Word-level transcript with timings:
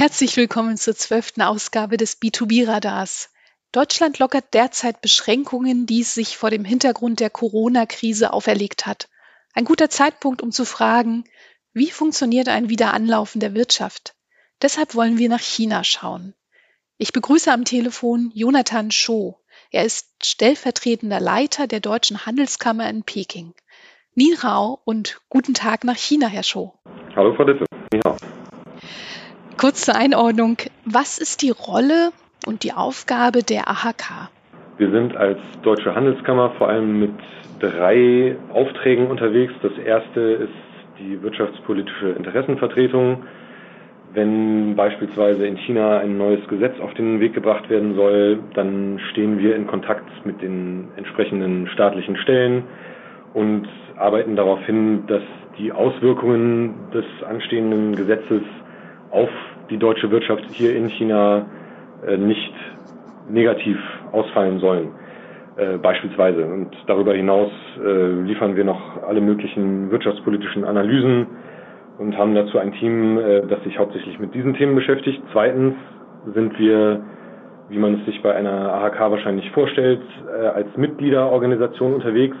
Herzlich 0.00 0.38
willkommen 0.38 0.78
zur 0.78 0.96
zwölften 0.96 1.42
Ausgabe 1.42 1.98
des 1.98 2.22
B2B-Radars. 2.22 3.28
Deutschland 3.70 4.18
lockert 4.18 4.54
derzeit 4.54 5.02
Beschränkungen, 5.02 5.84
die 5.84 6.00
es 6.00 6.14
sich 6.14 6.38
vor 6.38 6.48
dem 6.48 6.64
Hintergrund 6.64 7.20
der 7.20 7.28
Corona-Krise 7.28 8.32
auferlegt 8.32 8.86
hat. 8.86 9.10
Ein 9.52 9.66
guter 9.66 9.90
Zeitpunkt, 9.90 10.40
um 10.40 10.52
zu 10.52 10.64
fragen, 10.64 11.24
wie 11.74 11.90
funktioniert 11.90 12.48
ein 12.48 12.70
Wiederanlaufen 12.70 13.42
der 13.42 13.52
Wirtschaft? 13.52 14.14
Deshalb 14.62 14.94
wollen 14.94 15.18
wir 15.18 15.28
nach 15.28 15.42
China 15.42 15.84
schauen. 15.84 16.32
Ich 16.96 17.12
begrüße 17.12 17.52
am 17.52 17.66
Telefon 17.66 18.32
Jonathan 18.32 18.90
Scho. 18.90 19.38
Er 19.70 19.84
ist 19.84 20.08
stellvertretender 20.24 21.20
Leiter 21.20 21.66
der 21.66 21.80
Deutschen 21.80 22.24
Handelskammer 22.24 22.88
in 22.88 23.02
Peking. 23.02 23.52
Ni 24.14 24.34
Hao 24.42 24.80
und 24.86 25.20
guten 25.28 25.52
Tag 25.52 25.84
nach 25.84 25.98
China, 25.98 26.26
Herr 26.26 26.42
Scho. 26.42 26.72
Hallo, 27.14 27.34
Frau 27.34 27.44
Lippe. 27.44 27.66
Ni 27.92 28.00
Hao. 28.02 28.16
Kurz 29.60 29.84
zur 29.84 29.94
Einordnung. 29.94 30.56
Was 30.86 31.18
ist 31.18 31.42
die 31.42 31.50
Rolle 31.50 32.12
und 32.46 32.64
die 32.64 32.72
Aufgabe 32.72 33.42
der 33.42 33.68
AHK? 33.68 34.30
Wir 34.78 34.90
sind 34.90 35.14
als 35.14 35.36
Deutsche 35.60 35.94
Handelskammer 35.94 36.52
vor 36.56 36.70
allem 36.70 36.98
mit 36.98 37.12
drei 37.58 38.36
Aufträgen 38.54 39.08
unterwegs. 39.08 39.52
Das 39.60 39.72
erste 39.76 40.18
ist 40.18 40.98
die 40.98 41.22
wirtschaftspolitische 41.22 42.08
Interessenvertretung. 42.08 43.24
Wenn 44.14 44.76
beispielsweise 44.76 45.46
in 45.46 45.58
China 45.58 45.98
ein 45.98 46.16
neues 46.16 46.40
Gesetz 46.48 46.80
auf 46.80 46.94
den 46.94 47.20
Weg 47.20 47.34
gebracht 47.34 47.68
werden 47.68 47.94
soll, 47.96 48.38
dann 48.54 48.98
stehen 49.10 49.40
wir 49.40 49.56
in 49.56 49.66
Kontakt 49.66 50.08
mit 50.24 50.40
den 50.40 50.88
entsprechenden 50.96 51.68
staatlichen 51.68 52.16
Stellen 52.16 52.64
und 53.34 53.68
arbeiten 53.98 54.36
darauf 54.36 54.64
hin, 54.64 55.04
dass 55.06 55.22
die 55.58 55.70
Auswirkungen 55.70 56.90
des 56.94 57.04
anstehenden 57.28 57.94
Gesetzes 57.94 58.40
auf 59.10 59.28
die 59.70 59.78
deutsche 59.78 60.10
Wirtschaft 60.10 60.44
hier 60.52 60.76
in 60.76 60.88
China 60.88 61.46
äh, 62.06 62.16
nicht 62.16 62.52
negativ 63.28 63.78
ausfallen 64.12 64.58
sollen. 64.58 64.90
Äh, 65.56 65.78
beispielsweise. 65.78 66.44
Und 66.46 66.70
darüber 66.86 67.14
hinaus 67.14 67.50
äh, 67.84 68.22
liefern 68.22 68.56
wir 68.56 68.64
noch 68.64 69.02
alle 69.02 69.20
möglichen 69.20 69.90
wirtschaftspolitischen 69.90 70.64
Analysen 70.64 71.26
und 71.98 72.16
haben 72.16 72.34
dazu 72.34 72.58
ein 72.58 72.72
Team, 72.72 73.18
äh, 73.18 73.42
das 73.46 73.62
sich 73.64 73.78
hauptsächlich 73.78 74.18
mit 74.18 74.34
diesen 74.34 74.54
Themen 74.54 74.74
beschäftigt. 74.74 75.20
Zweitens 75.32 75.74
sind 76.34 76.58
wir, 76.58 77.02
wie 77.68 77.78
man 77.78 78.00
es 78.00 78.06
sich 78.06 78.22
bei 78.22 78.34
einer 78.34 78.72
AHK 78.72 79.10
wahrscheinlich 79.10 79.50
vorstellt, 79.50 80.00
äh, 80.28 80.46
als 80.46 80.68
Mitgliederorganisation 80.76 81.94
unterwegs. 81.94 82.36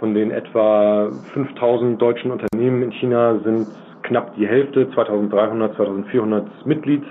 Von 0.00 0.14
den 0.14 0.32
etwa 0.32 1.10
5000 1.34 2.02
deutschen 2.02 2.32
Unternehmen 2.32 2.82
in 2.82 2.90
China 2.90 3.38
sind 3.44 3.68
knapp 4.04 4.34
die 4.36 4.46
Hälfte, 4.46 4.90
2300, 4.92 5.76
2400 5.76 6.66
Mitglied, 6.66 7.02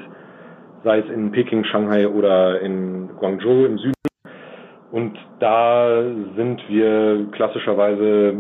sei 0.84 1.00
es 1.00 1.10
in 1.10 1.32
Peking, 1.32 1.64
Shanghai 1.66 2.08
oder 2.08 2.62
in 2.62 3.10
Guangzhou 3.20 3.66
im 3.66 3.78
Süden. 3.78 3.94
Und 4.92 5.18
da 5.40 6.02
sind 6.36 6.62
wir 6.70 7.28
klassischerweise 7.32 8.36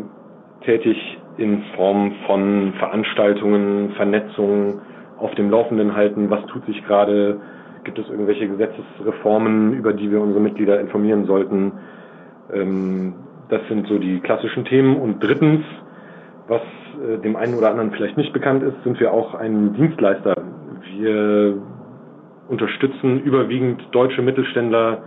tätig 0.62 0.98
in 1.38 1.64
Form 1.76 2.14
von 2.28 2.74
Veranstaltungen, 2.78 3.92
Vernetzungen, 3.96 4.82
auf 5.18 5.34
dem 5.36 5.50
Laufenden 5.50 5.96
halten, 5.96 6.30
was 6.30 6.46
tut 6.48 6.66
sich 6.66 6.86
gerade, 6.86 7.40
gibt 7.84 7.98
es 7.98 8.10
irgendwelche 8.10 8.48
Gesetzesreformen, 8.48 9.74
über 9.74 9.94
die 9.94 10.12
wir 10.12 10.22
unsere 10.22 10.42
Mitglieder 10.42 10.80
informieren 10.80 11.26
sollten. 11.26 11.72
Ähm, 12.54 13.14
das 13.50 13.62
sind 13.68 13.88
so 13.88 13.98
die 13.98 14.20
klassischen 14.20 14.66
Themen. 14.66 14.98
Und 14.98 15.24
drittens, 15.24 15.64
was 16.54 16.62
äh, 16.62 17.18
dem 17.20 17.36
einen 17.36 17.56
oder 17.56 17.70
anderen 17.70 17.92
vielleicht 17.92 18.18
nicht 18.18 18.34
bekannt 18.34 18.64
ist, 18.64 18.76
sind 18.84 19.00
wir 19.00 19.12
auch 19.12 19.34
ein 19.34 19.74
Dienstleister. 19.74 20.36
Wir 20.96 21.58
unterstützen 22.48 23.22
überwiegend 23.22 23.82
deutsche 23.92 24.22
Mittelständler 24.22 25.04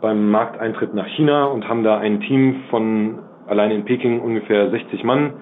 beim 0.00 0.30
Markteintritt 0.30 0.94
nach 0.94 1.06
China 1.06 1.44
und 1.44 1.68
haben 1.68 1.84
da 1.84 1.98
ein 1.98 2.20
Team 2.20 2.62
von 2.70 3.18
allein 3.46 3.70
in 3.70 3.84
Peking 3.84 4.20
ungefähr 4.20 4.70
60 4.70 5.04
Mann, 5.04 5.34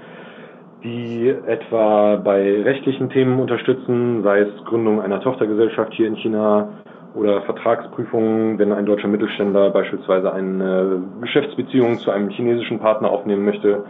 die 0.84 1.28
etwa 1.47 2.17
bei 2.17 2.62
rechtlichen 2.62 3.11
Themen 3.11 3.41
unterstützen, 3.41 4.22
sei 4.22 4.41
es 4.41 4.65
Gründung 4.65 5.00
einer 5.00 5.21
Tochtergesellschaft 5.21 5.93
hier 5.94 6.06
in 6.06 6.17
China 6.17 6.69
oder 7.15 7.43
Vertragsprüfungen, 7.43 8.59
wenn 8.59 8.72
ein 8.72 8.87
deutscher 8.87 9.09
Mittelständler 9.09 9.71
beispielsweise 9.71 10.32
eine 10.32 11.03
Geschäftsbeziehung 11.21 11.99
zu 11.99 12.11
einem 12.11 12.28
chinesischen 12.31 12.78
Partner 12.78 13.11
aufnehmen 13.11 13.44
möchte, 13.44 13.84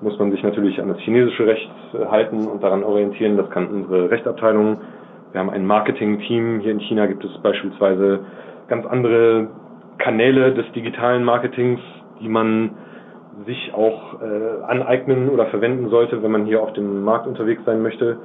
muss 0.00 0.18
man 0.18 0.30
sich 0.30 0.42
natürlich 0.42 0.80
an 0.80 0.88
das 0.88 0.98
chinesische 0.98 1.46
Recht 1.46 1.70
halten 2.10 2.46
und 2.46 2.62
daran 2.62 2.84
orientieren. 2.84 3.36
Das 3.36 3.48
kann 3.50 3.66
unsere 3.68 4.10
Rechtsabteilung. 4.10 4.78
Wir 5.32 5.40
haben 5.40 5.50
ein 5.50 5.66
Marketing-Team. 5.66 6.60
Hier 6.60 6.72
in 6.72 6.80
China 6.80 7.06
gibt 7.06 7.24
es 7.24 7.38
beispielsweise 7.38 8.20
ganz 8.68 8.86
andere 8.86 9.48
Kanäle 9.98 10.52
des 10.54 10.70
digitalen 10.72 11.24
Marketings, 11.24 11.80
die 12.20 12.28
man 12.28 12.70
sich 13.46 13.72
auch 13.74 14.20
äh, 14.20 14.64
aneignen 14.66 15.28
oder 15.28 15.46
verwenden 15.46 15.88
sollte, 15.90 16.22
wenn 16.22 16.30
man 16.30 16.46
hier 16.46 16.62
auf 16.62 16.72
dem 16.72 17.02
Markt 17.02 17.26
unterwegs 17.26 17.62
sein 17.66 17.82
möchte. 17.82 18.18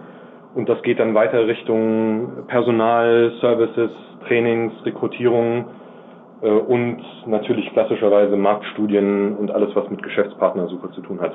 Und 0.55 0.69
das 0.69 0.81
geht 0.83 0.99
dann 0.99 1.13
weiter 1.13 1.47
Richtung 1.47 2.45
Personal, 2.47 3.31
Services, 3.39 3.91
Trainings, 4.27 4.73
Rekrutierung 4.85 5.65
äh, 5.65 5.80
und 6.41 7.03
natürlich 7.27 7.71
klassischerweise 7.71 8.35
Marktstudien 8.35 9.35
und 9.35 9.51
alles, 9.51 9.75
was 9.75 9.89
mit 9.89 10.01
Geschäftspartnersuche 10.01 10.91
zu 10.91 11.01
tun 11.01 11.21
hat. 11.21 11.33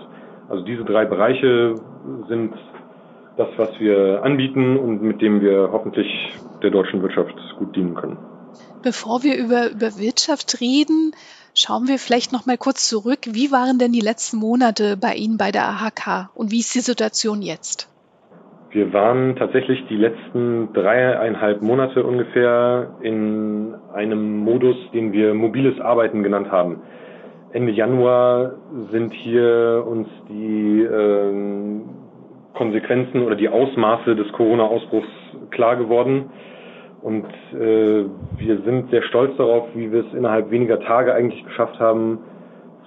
Also 0.48 0.64
diese 0.64 0.84
drei 0.84 1.04
Bereiche 1.04 1.74
sind 2.28 2.54
das, 3.36 3.48
was 3.56 3.78
wir 3.78 4.22
anbieten 4.22 4.76
und 4.76 5.02
mit 5.02 5.20
dem 5.20 5.40
wir 5.40 5.70
hoffentlich 5.72 6.08
der 6.62 6.70
deutschen 6.70 7.02
Wirtschaft 7.02 7.34
gut 7.58 7.74
dienen 7.76 7.94
können. 7.94 8.16
Bevor 8.82 9.22
wir 9.22 9.36
über, 9.36 9.70
über 9.70 9.96
Wirtschaft 9.98 10.60
reden, 10.60 11.12
schauen 11.54 11.88
wir 11.88 11.98
vielleicht 11.98 12.32
noch 12.32 12.46
mal 12.46 12.58
kurz 12.58 12.88
zurück. 12.88 13.20
Wie 13.26 13.50
waren 13.50 13.78
denn 13.78 13.92
die 13.92 14.00
letzten 14.00 14.38
Monate 14.38 14.96
bei 14.96 15.14
Ihnen 15.14 15.38
bei 15.38 15.52
der 15.52 15.68
AHK 15.68 16.30
und 16.34 16.50
wie 16.50 16.60
ist 16.60 16.74
die 16.74 16.80
Situation 16.80 17.42
jetzt? 17.42 17.88
Wir 18.76 18.92
waren 18.92 19.36
tatsächlich 19.36 19.86
die 19.86 19.96
letzten 19.96 20.70
dreieinhalb 20.74 21.62
Monate 21.62 22.04
ungefähr 22.04 22.90
in 23.00 23.74
einem 23.94 24.40
Modus, 24.40 24.76
den 24.92 25.14
wir 25.14 25.32
mobiles 25.32 25.80
Arbeiten 25.80 26.22
genannt 26.22 26.52
haben. 26.52 26.82
Ende 27.54 27.72
Januar 27.72 28.52
sind 28.92 29.14
hier 29.14 29.82
uns 29.88 30.08
die 30.28 30.82
ähm, 30.82 31.84
Konsequenzen 32.52 33.22
oder 33.22 33.34
die 33.34 33.48
Ausmaße 33.48 34.14
des 34.14 34.30
Corona-Ausbruchs 34.32 35.08
klar 35.52 35.76
geworden. 35.76 36.28
Und 37.00 37.24
äh, 37.54 38.04
wir 38.36 38.60
sind 38.66 38.90
sehr 38.90 39.04
stolz 39.04 39.34
darauf, 39.38 39.68
wie 39.74 39.90
wir 39.90 40.00
es 40.00 40.12
innerhalb 40.12 40.50
weniger 40.50 40.80
Tage 40.80 41.14
eigentlich 41.14 41.42
geschafft 41.46 41.80
haben, 41.80 42.18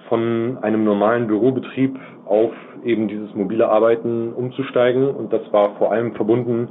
von 0.08 0.56
einem 0.62 0.84
normalen 0.84 1.26
Bürobetrieb 1.26 1.98
auf 2.30 2.52
eben 2.84 3.08
dieses 3.08 3.34
mobile 3.34 3.68
Arbeiten 3.68 4.32
umzusteigen. 4.32 5.08
Und 5.08 5.32
das 5.32 5.42
war 5.52 5.74
vor 5.76 5.92
allem 5.92 6.14
verbunden 6.14 6.68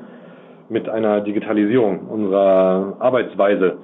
mit 0.69 0.87
einer 0.87 1.21
Digitalisierung 1.21 2.07
unserer 2.07 2.95
Arbeitsweise. 2.99 3.77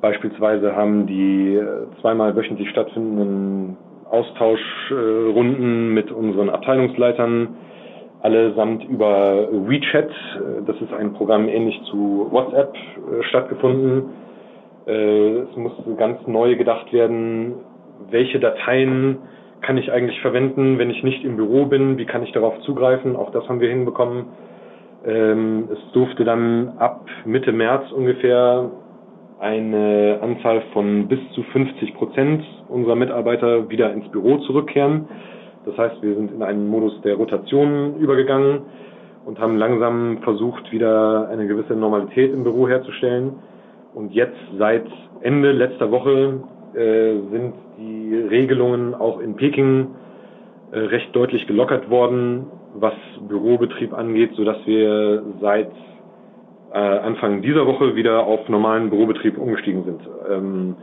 Beispielsweise 0.00 0.74
haben 0.74 1.06
die 1.06 1.56
äh, 1.56 1.66
zweimal 2.00 2.34
wöchentlich 2.34 2.70
stattfindenden 2.70 3.76
Austauschrunden 4.10 5.92
mit 5.92 6.10
unseren 6.10 6.48
Abteilungsleitern 6.48 7.48
allesamt 8.22 8.84
über 8.84 9.48
WeChat, 9.52 10.08
äh, 10.08 10.62
das 10.66 10.76
ist 10.80 10.92
ein 10.94 11.12
Programm 11.12 11.48
ähnlich 11.48 11.78
zu 11.90 12.28
WhatsApp, 12.30 12.74
äh, 12.74 13.22
stattgefunden. 13.24 14.04
Es 14.86 15.56
musste 15.56 15.94
ganz 15.94 16.26
neu 16.26 16.56
gedacht 16.56 16.92
werden, 16.92 17.54
welche 18.10 18.40
Dateien 18.40 19.18
kann 19.62 19.76
ich 19.76 19.92
eigentlich 19.92 20.20
verwenden, 20.20 20.78
wenn 20.78 20.90
ich 20.90 21.02
nicht 21.02 21.24
im 21.24 21.36
Büro 21.36 21.66
bin, 21.66 21.98
wie 21.98 22.06
kann 22.06 22.22
ich 22.22 22.32
darauf 22.32 22.58
zugreifen, 22.60 23.16
auch 23.16 23.30
das 23.30 23.48
haben 23.48 23.60
wir 23.60 23.68
hinbekommen. 23.68 24.26
Ähm, 25.06 25.68
es 25.72 25.92
durfte 25.92 26.24
dann 26.24 26.74
ab 26.78 27.06
Mitte 27.24 27.52
März 27.52 27.90
ungefähr 27.92 28.70
eine 29.38 30.18
Anzahl 30.20 30.62
von 30.72 31.08
bis 31.08 31.18
zu 31.34 31.42
50 31.42 31.94
Prozent 31.94 32.44
unserer 32.68 32.94
Mitarbeiter 32.94 33.70
wieder 33.70 33.92
ins 33.92 34.08
Büro 34.08 34.36
zurückkehren. 34.38 35.08
Das 35.64 35.76
heißt, 35.76 36.02
wir 36.02 36.14
sind 36.14 36.32
in 36.32 36.42
einen 36.42 36.68
Modus 36.68 37.00
der 37.02 37.14
Rotation 37.14 37.96
übergegangen 37.98 38.62
und 39.24 39.38
haben 39.38 39.56
langsam 39.56 40.18
versucht, 40.22 40.70
wieder 40.72 41.28
eine 41.30 41.46
gewisse 41.46 41.74
Normalität 41.74 42.32
im 42.32 42.44
Büro 42.44 42.68
herzustellen. 42.68 43.34
Und 43.94 44.12
jetzt 44.12 44.38
seit 44.58 44.86
Ende 45.22 45.52
letzter 45.52 45.90
Woche 45.90 46.40
äh, 46.74 47.12
sind 47.30 47.54
die 47.80 48.14
Regelungen 48.14 48.94
auch 48.94 49.20
in 49.20 49.36
Peking 49.36 49.88
äh, 50.72 50.78
recht 50.78 51.14
deutlich 51.16 51.46
gelockert 51.46 51.90
worden, 51.90 52.46
was 52.74 52.94
Bürobetrieb 53.26 53.92
angeht, 53.92 54.32
sodass 54.34 54.58
wir 54.66 55.22
seit 55.40 55.72
äh, 56.72 56.78
Anfang 56.78 57.42
dieser 57.42 57.66
Woche 57.66 57.96
wieder 57.96 58.26
auf 58.26 58.48
normalen 58.48 58.90
Bürobetrieb 58.90 59.38
umgestiegen 59.38 59.84
sind. 59.84 60.00
Ähm, 60.30 60.76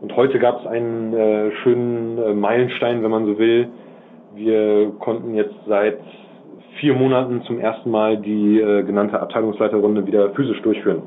und 0.00 0.16
heute 0.16 0.38
gab 0.38 0.60
es 0.60 0.66
einen 0.66 1.12
äh, 1.12 1.50
schönen 1.62 2.18
äh, 2.18 2.32
Meilenstein, 2.32 3.02
wenn 3.02 3.10
man 3.10 3.26
so 3.26 3.38
will. 3.38 3.68
Wir 4.34 4.92
konnten 5.00 5.34
jetzt 5.34 5.54
seit 5.66 5.98
vier 6.78 6.94
Monaten 6.94 7.42
zum 7.42 7.58
ersten 7.58 7.90
Mal 7.90 8.16
die 8.16 8.60
äh, 8.60 8.82
genannte 8.84 9.20
Abteilungsleiterrunde 9.20 10.06
wieder 10.06 10.30
physisch 10.30 10.62
durchführen. 10.62 11.02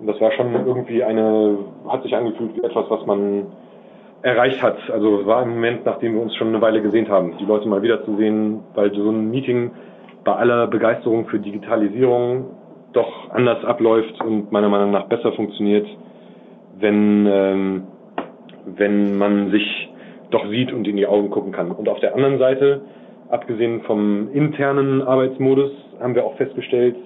Und 0.00 0.06
das 0.08 0.20
war 0.20 0.32
schon 0.32 0.52
irgendwie 0.66 1.02
eine, 1.04 1.58
hat 1.88 2.02
sich 2.02 2.14
angefühlt 2.14 2.56
wie 2.56 2.64
etwas, 2.64 2.86
was 2.88 3.06
man 3.06 3.46
erreicht 4.22 4.62
hat. 4.62 4.78
Also 4.90 5.26
war 5.26 5.42
im 5.42 5.50
Moment, 5.50 5.84
nachdem 5.84 6.14
wir 6.14 6.22
uns 6.22 6.34
schon 6.36 6.48
eine 6.48 6.60
Weile 6.60 6.80
gesehen 6.80 7.08
haben, 7.08 7.36
die 7.38 7.44
Leute 7.44 7.68
mal 7.68 7.82
wieder 7.82 8.04
zu 8.04 8.16
sehen, 8.16 8.60
weil 8.74 8.94
so 8.94 9.10
ein 9.10 9.30
Meeting 9.30 9.72
bei 10.24 10.32
aller 10.32 10.68
Begeisterung 10.68 11.26
für 11.26 11.38
Digitalisierung 11.38 12.56
doch 12.92 13.30
anders 13.30 13.64
abläuft 13.64 14.20
und 14.22 14.52
meiner 14.52 14.68
Meinung 14.68 14.90
nach 14.92 15.06
besser 15.06 15.32
funktioniert, 15.32 15.86
wenn, 16.78 17.26
ähm, 17.26 17.82
wenn 18.66 19.16
man 19.18 19.50
sich 19.50 19.88
doch 20.30 20.46
sieht 20.48 20.72
und 20.72 20.86
in 20.86 20.96
die 20.96 21.06
Augen 21.06 21.30
gucken 21.30 21.52
kann. 21.52 21.70
Und 21.70 21.88
auf 21.88 22.00
der 22.00 22.14
anderen 22.14 22.38
Seite, 22.38 22.82
abgesehen 23.28 23.82
vom 23.82 24.32
internen 24.32 25.02
Arbeitsmodus, 25.02 25.72
haben 26.00 26.14
wir 26.14 26.24
auch 26.24 26.36
festgestellt, 26.36 26.96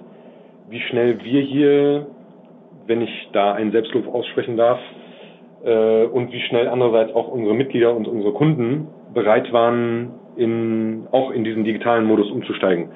wie 0.69 0.81
schnell 0.81 1.23
wir 1.23 1.41
hier, 1.41 2.07
wenn 2.85 3.01
ich 3.01 3.29
da 3.33 3.53
einen 3.53 3.71
Selbstlob 3.71 4.13
aussprechen 4.13 4.57
darf, 4.57 4.79
äh, 5.63 6.05
und 6.05 6.31
wie 6.31 6.39
schnell 6.41 6.67
andererseits 6.67 7.13
auch 7.15 7.27
unsere 7.27 7.55
Mitglieder 7.55 7.95
und 7.95 8.07
unsere 8.07 8.33
Kunden 8.33 8.87
bereit 9.13 9.51
waren, 9.53 10.11
in, 10.35 11.07
auch 11.11 11.31
in 11.31 11.43
diesen 11.43 11.63
digitalen 11.63 12.05
Modus 12.05 12.29
umzusteigen. 12.31 12.89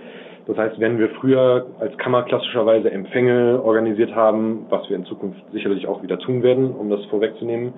Das 0.47 0.57
heißt, 0.57 0.79
wenn 0.79 0.97
wir 0.99 1.09
früher 1.09 1.67
als 1.79 1.97
Kammer 1.97 2.23
klassischerweise 2.23 2.91
Empfänge 2.91 3.61
organisiert 3.63 4.15
haben, 4.15 4.65
was 4.69 4.89
wir 4.89 4.95
in 4.95 5.05
Zukunft 5.05 5.39
sicherlich 5.51 5.87
auch 5.87 6.03
wieder 6.03 6.19
tun 6.19 6.43
werden, 6.43 6.71
um 6.75 6.89
das 6.89 7.03
vorwegzunehmen, 7.05 7.73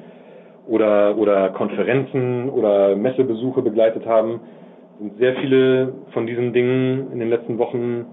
oder, 0.68 1.18
oder 1.18 1.50
Konferenzen 1.50 2.50
oder 2.50 2.96
Messebesuche 2.96 3.62
begleitet 3.62 4.06
haben, 4.06 4.40
sind 5.00 5.18
sehr 5.18 5.36
viele 5.36 5.94
von 6.12 6.26
diesen 6.26 6.54
Dingen 6.54 7.12
in 7.12 7.20
den 7.20 7.30
letzten 7.30 7.58
Wochen 7.58 8.06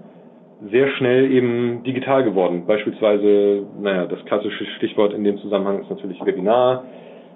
sehr 0.69 0.89
schnell 0.89 1.31
eben 1.31 1.83
digital 1.83 2.23
geworden. 2.23 2.63
Beispielsweise, 2.67 3.65
naja, 3.81 4.05
das 4.05 4.23
klassische 4.25 4.65
Stichwort 4.77 5.13
in 5.13 5.23
dem 5.23 5.37
Zusammenhang 5.39 5.81
ist 5.81 5.89
natürlich 5.89 6.23
Webinar, 6.23 6.83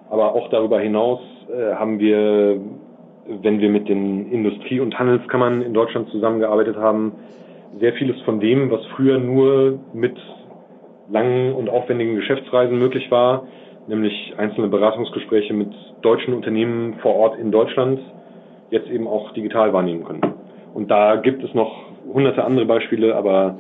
aber 0.10 0.36
auch 0.36 0.50
darüber 0.50 0.80
hinaus 0.80 1.22
äh, 1.50 1.74
haben 1.74 2.00
wir 2.00 2.60
wenn 3.28 3.60
wir 3.60 3.70
mit 3.70 3.90
den 3.90 4.32
Industrie- 4.32 4.80
und 4.80 4.98
Handelskammern 4.98 5.62
in 5.62 5.74
Deutschland 5.74 6.10
zusammengearbeitet 6.10 6.78
haben, 6.78 7.14
sehr 7.80 7.94
vieles 7.94 8.20
von 8.22 8.40
dem, 8.40 8.70
was 8.72 8.86
früher 8.96 9.20
nur 9.20 9.80
mit 9.94 10.18
langen 11.10 11.54
und 11.54 11.70
aufwendigen 11.70 12.16
Geschäftsreisen 12.16 12.78
möglich 12.78 13.10
war, 13.12 13.48
nämlich 13.88 14.34
einzelne 14.38 14.68
Beratungsgespräche 14.68 15.54
mit 15.54 15.72
deutschen 16.02 16.34
Unternehmen 16.34 16.96
vor 17.02 17.16
Ort 17.16 17.40
in 17.40 17.52
Deutschland, 17.52 18.00
jetzt 18.70 18.90
eben 18.90 19.08
auch 19.08 19.32
digital 19.34 19.74
wahrnehmen 19.74 20.04
können. 20.04 20.22
Und 20.74 20.90
da 20.90 21.16
gibt 21.16 21.44
es 21.44 21.54
noch 21.54 21.85
hunderte 22.14 22.44
andere 22.44 22.66
Beispiele, 22.66 23.16
aber 23.16 23.60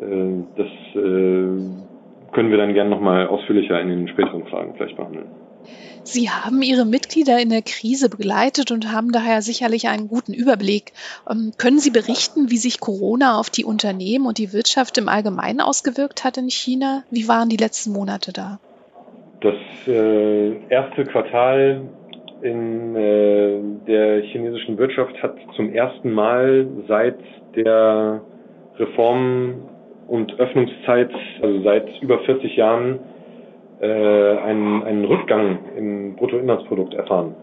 äh, 0.00 0.42
das 0.56 0.66
äh, 0.94 1.48
können 2.32 2.50
wir 2.50 2.56
dann 2.58 2.74
gerne 2.74 2.90
nochmal 2.90 3.26
ausführlicher 3.26 3.80
in 3.80 3.88
den 3.88 4.08
späteren 4.08 4.46
Fragen 4.46 4.74
vielleicht 4.76 4.96
behandeln. 4.96 5.26
Sie 6.02 6.30
haben 6.30 6.62
Ihre 6.62 6.86
Mitglieder 6.86 7.38
in 7.38 7.50
der 7.50 7.60
Krise 7.62 8.08
begleitet 8.08 8.70
und 8.70 8.90
haben 8.90 9.12
daher 9.12 9.42
sicherlich 9.42 9.88
einen 9.88 10.08
guten 10.08 10.32
Überblick. 10.32 10.92
Ähm, 11.30 11.52
können 11.58 11.78
Sie 11.78 11.90
berichten, 11.90 12.50
wie 12.50 12.56
sich 12.56 12.80
Corona 12.80 13.38
auf 13.38 13.50
die 13.50 13.64
Unternehmen 13.64 14.26
und 14.26 14.38
die 14.38 14.52
Wirtschaft 14.52 14.96
im 14.96 15.08
Allgemeinen 15.08 15.60
ausgewirkt 15.60 16.24
hat 16.24 16.38
in 16.38 16.48
China? 16.48 17.02
Wie 17.10 17.28
waren 17.28 17.48
die 17.50 17.56
letzten 17.56 17.92
Monate 17.92 18.32
da? 18.32 18.58
Das 19.40 19.54
äh, 19.86 20.56
erste 20.68 21.04
Quartal 21.04 21.82
in 22.42 22.96
äh, 22.96 23.60
der 23.86 24.22
chinesischen 24.22 24.78
Wirtschaft 24.78 25.22
hat 25.22 25.36
zum 25.56 25.72
ersten 25.72 26.12
Mal 26.12 26.66
seit 26.86 27.18
der 27.56 28.20
Reform 28.78 29.62
und 30.06 30.38
Öffnungszeit, 30.38 31.10
also 31.42 31.62
seit 31.62 31.86
über 32.00 32.20
40 32.20 32.56
Jahren, 32.56 33.00
äh, 33.80 33.86
einen, 33.86 34.82
einen 34.82 35.04
Rückgang 35.04 35.58
im 35.76 36.16
Bruttoinlandsprodukt 36.16 36.94
erfahren. 36.94 37.34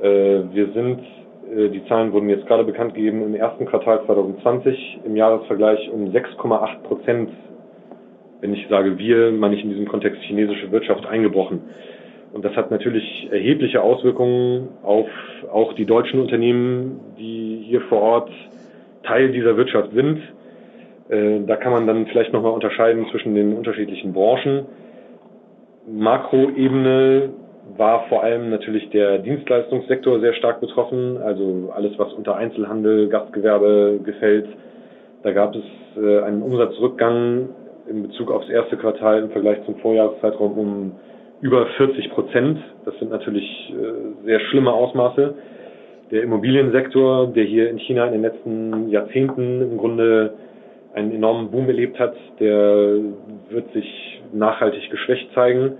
Äh, 0.00 0.42
wir 0.52 0.72
sind, 0.72 1.00
äh, 1.54 1.68
die 1.70 1.84
Zahlen 1.86 2.12
wurden 2.12 2.28
jetzt 2.28 2.46
gerade 2.46 2.64
bekannt 2.64 2.94
gegeben, 2.94 3.22
im 3.22 3.34
ersten 3.34 3.66
Quartal 3.66 4.04
2020 4.06 5.00
im 5.04 5.16
Jahresvergleich 5.16 5.90
um 5.90 6.10
6,8 6.10 6.82
Prozent, 6.82 7.30
wenn 8.40 8.54
ich 8.54 8.66
sage 8.68 8.98
wir, 8.98 9.32
meine 9.32 9.56
ich 9.56 9.64
in 9.64 9.70
diesem 9.70 9.88
Kontext 9.88 10.22
chinesische 10.22 10.70
Wirtschaft 10.70 11.06
eingebrochen. 11.06 11.62
Und 12.32 12.44
das 12.44 12.54
hat 12.54 12.70
natürlich 12.70 13.28
erhebliche 13.30 13.82
Auswirkungen 13.82 14.68
auf 14.82 15.08
auch 15.52 15.72
die 15.74 15.84
deutschen 15.84 16.20
Unternehmen, 16.20 17.00
die 17.18 17.64
hier 17.66 17.80
vor 17.82 18.00
Ort 18.00 18.30
Teil 19.02 19.32
dieser 19.32 19.56
Wirtschaft 19.56 19.90
sind. 19.92 20.20
Äh, 21.08 21.40
da 21.46 21.56
kann 21.56 21.72
man 21.72 21.86
dann 21.86 22.06
vielleicht 22.06 22.32
nochmal 22.32 22.52
unterscheiden 22.52 23.06
zwischen 23.10 23.34
den 23.34 23.56
unterschiedlichen 23.56 24.12
Branchen. 24.12 24.66
Makroebene 25.86 27.30
war 27.76 28.06
vor 28.08 28.22
allem 28.22 28.50
natürlich 28.50 28.90
der 28.90 29.18
Dienstleistungssektor 29.18 30.20
sehr 30.20 30.34
stark 30.34 30.60
betroffen, 30.60 31.18
also 31.18 31.72
alles, 31.74 31.98
was 31.98 32.12
unter 32.12 32.36
Einzelhandel, 32.36 33.08
Gastgewerbe 33.08 34.00
gefällt. 34.04 34.48
Da 35.22 35.32
gab 35.32 35.54
es 35.54 35.62
äh, 35.96 36.20
einen 36.22 36.42
Umsatzrückgang 36.42 37.48
in 37.88 38.02
Bezug 38.02 38.30
aufs 38.30 38.48
erste 38.48 38.76
Quartal 38.76 39.24
im 39.24 39.30
Vergleich 39.30 39.64
zum 39.64 39.76
Vorjahreszeitraum 39.76 40.58
um 40.58 40.92
über 41.40 41.66
40 41.76 42.10
Prozent. 42.10 42.58
Das 42.84 42.98
sind 42.98 43.10
natürlich 43.10 43.44
äh, 43.70 44.24
sehr 44.26 44.40
schlimme 44.40 44.72
Ausmaße. 44.72 45.34
Der 46.10 46.22
Immobiliensektor, 46.22 47.28
der 47.28 47.44
hier 47.44 47.70
in 47.70 47.78
China 47.78 48.06
in 48.06 48.12
den 48.12 48.22
letzten 48.22 48.88
Jahrzehnten 48.88 49.62
im 49.62 49.78
Grunde 49.78 50.34
einen 50.92 51.12
enormen 51.12 51.50
Boom 51.50 51.68
erlebt 51.68 51.98
hat, 51.98 52.14
der 52.40 52.96
wird 53.48 53.72
sich 53.72 54.20
nachhaltig 54.32 54.90
geschwächt 54.90 55.32
zeigen. 55.34 55.78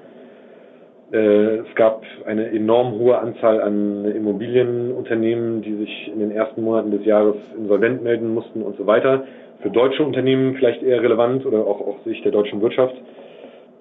Äh, 1.13 1.17
es 1.59 1.75
gab 1.75 2.03
eine 2.27 2.51
enorm 2.51 2.93
hohe 2.93 3.19
Anzahl 3.19 3.61
an 3.61 4.05
Immobilienunternehmen, 4.05 5.63
die 5.63 5.75
sich 5.75 6.13
in 6.13 6.21
den 6.21 6.31
ersten 6.31 6.63
Monaten 6.63 6.93
des 6.93 7.05
Jahres 7.05 7.37
insolvent 7.57 8.03
melden 8.03 8.33
mussten 8.33 8.63
und 8.63 8.77
so 8.77 8.87
weiter. 8.87 9.25
Für 9.63 9.71
deutsche 9.71 10.05
Unternehmen 10.05 10.55
vielleicht 10.55 10.83
eher 10.83 11.03
relevant 11.03 11.45
oder 11.45 11.67
auch 11.67 11.81
aus 11.81 12.05
Sicht 12.05 12.25
der 12.25 12.33
deutschen 12.33 12.63
Wirtschaft. 12.63 12.95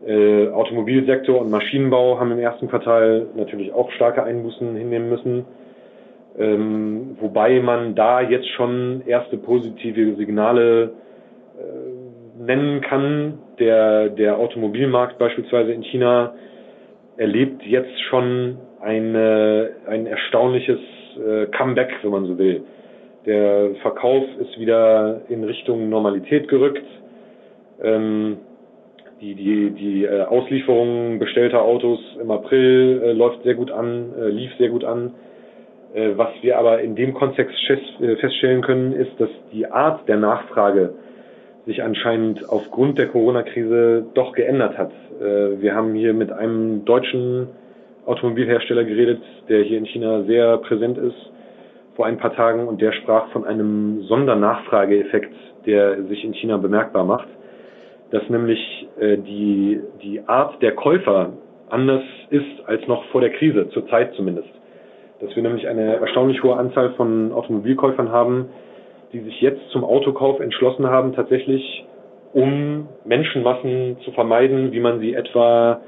Äh, 0.06 0.48
Automobilsektor 0.50 1.42
und 1.42 1.52
Maschinenbau 1.52 2.20
haben 2.20 2.32
im 2.32 2.40
ersten 2.40 2.70
Quartal 2.70 3.28
natürlich 3.36 3.74
auch 3.74 3.92
starke 3.92 4.24
Einbußen 4.24 4.76
hinnehmen 4.76 5.10
müssen. 5.10 5.46
Ähm, 6.38 7.18
wobei 7.20 7.60
man 7.60 7.96
da 7.96 8.22
jetzt 8.22 8.48
schon 8.52 9.04
erste 9.06 9.38
positive 9.38 10.16
Signale 10.16 10.94
äh, 11.58 12.42
nennen 12.42 12.80
kann. 12.80 13.40
Der, 13.60 14.08
der 14.08 14.38
Automobilmarkt 14.38 15.18
beispielsweise 15.18 15.74
in 15.74 15.84
China 15.84 16.34
erlebt 17.18 17.62
jetzt 17.64 18.00
schon 18.04 18.58
eine, 18.80 19.72
ein 19.86 20.08
erstaunliches 20.08 20.80
äh, 21.18 21.48
Comeback, 21.48 21.92
wenn 22.04 22.12
man 22.12 22.26
so 22.26 22.38
will. 22.38 22.64
Der 23.26 23.76
Verkauf 23.82 24.24
ist 24.40 24.58
wieder 24.58 25.22
in 25.28 25.44
Richtung 25.44 25.90
Normalität 25.90 26.48
gerückt. 26.48 26.86
Ähm, 27.84 28.38
die 29.22 29.36
die, 29.36 29.72
die 29.72 30.06
äh, 30.06 30.22
Auslieferung 30.24 31.20
bestellter 31.20 31.62
Autos 31.62 32.00
im 32.22 32.32
April 32.32 33.02
äh, 33.04 33.12
läuft 33.12 33.44
sehr 33.44 33.56
gut 33.56 33.72
an, 33.72 34.14
äh, 34.20 34.30
lief 34.30 34.52
sehr 34.58 34.70
gut 34.70 34.84
an. 34.84 35.14
Äh, 35.94 36.12
was 36.16 36.30
wir 36.42 36.58
aber 36.58 36.82
in 36.82 36.96
dem 36.96 37.14
Kontext 37.14 37.56
äh, 37.70 38.16
feststellen 38.18 38.62
können, 38.62 38.94
ist, 38.94 39.12
dass 39.20 39.30
die 39.52 39.66
Art 39.68 40.08
der 40.08 40.18
Nachfrage 40.18 40.94
sich 41.66 41.84
anscheinend 41.84 42.48
aufgrund 42.50 42.98
der 42.98 43.08
Corona-Krise 43.08 44.06
doch 44.14 44.34
geändert 44.34 44.78
hat. 44.78 44.92
Äh, 45.20 45.62
wir 45.62 45.76
haben 45.76 45.94
hier 45.94 46.14
mit 46.14 46.32
einem 46.32 46.86
deutschen 46.86 47.48
Automobilhersteller 48.06 48.86
geredet, 48.86 49.22
der 49.50 49.62
hier 49.64 49.78
in 49.78 49.86
China 49.86 50.24
sehr 50.24 50.58
präsent 50.58 50.98
ist 50.98 51.32
vor 51.96 52.06
ein 52.06 52.18
paar 52.18 52.34
Tagen 52.34 52.68
und 52.68 52.82
der 52.82 52.94
sprach 52.94 53.30
von 53.32 53.44
einem 53.44 54.04
Sondernachfrageeffekt, 54.04 55.34
der 55.66 56.04
sich 56.04 56.24
in 56.24 56.34
China 56.34 56.56
bemerkbar 56.56 57.04
macht, 57.04 57.28
dass 58.12 58.28
nämlich 58.30 58.88
äh, 59.00 59.18
die, 59.18 59.82
die 60.02 60.22
Art 60.28 60.62
der 60.62 60.74
Käufer 60.74 61.34
anders 61.70 62.04
ist 62.30 62.66
als 62.66 62.88
noch 62.88 63.04
vor 63.06 63.22
der 63.22 63.32
Krise, 63.32 63.70
zurzeit 63.70 64.14
zumindest. 64.16 64.50
Dass 65.20 65.36
wir 65.36 65.44
nämlich 65.44 65.68
eine 65.68 65.96
erstaunlich 65.96 66.42
hohe 66.44 66.56
Anzahl 66.56 66.94
von 66.94 67.32
Automobilkäufern 67.32 68.10
haben, 68.12 68.50
die 69.14 69.20
sich 69.22 69.42
jetzt 69.42 69.62
zum 69.72 69.84
Autokauf 69.84 70.40
entschlossen 70.40 70.88
haben, 70.88 71.14
tatsächlich 71.14 71.86
um 72.34 72.88
Menschenmassen 73.06 73.98
zu 74.06 74.12
vermeiden, 74.12 74.72
wie 74.72 74.80
man 74.80 75.00
sie 75.00 75.14
etwa 75.14 75.82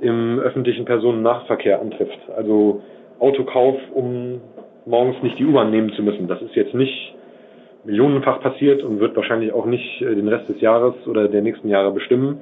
im 0.00 0.38
öffentlichen 0.38 0.84
Personennahverkehr 0.84 1.80
antrifft. 1.80 2.18
Also 2.36 2.82
Autokauf, 3.18 3.76
um 3.94 4.40
morgens 4.86 5.22
nicht 5.22 5.38
die 5.38 5.46
U-Bahn 5.46 5.70
nehmen 5.70 5.92
zu 5.92 6.02
müssen. 6.02 6.28
Das 6.28 6.40
ist 6.42 6.54
jetzt 6.54 6.74
nicht 6.74 7.14
millionenfach 7.84 8.40
passiert 8.40 8.82
und 8.82 9.00
wird 9.00 9.16
wahrscheinlich 9.16 9.52
auch 9.52 9.66
nicht 9.66 10.00
äh, 10.02 10.14
den 10.14 10.28
Rest 10.28 10.48
des 10.48 10.60
Jahres 10.60 10.94
oder 11.06 11.28
der 11.28 11.42
nächsten 11.42 11.68
Jahre 11.68 11.92
bestimmen. 11.92 12.40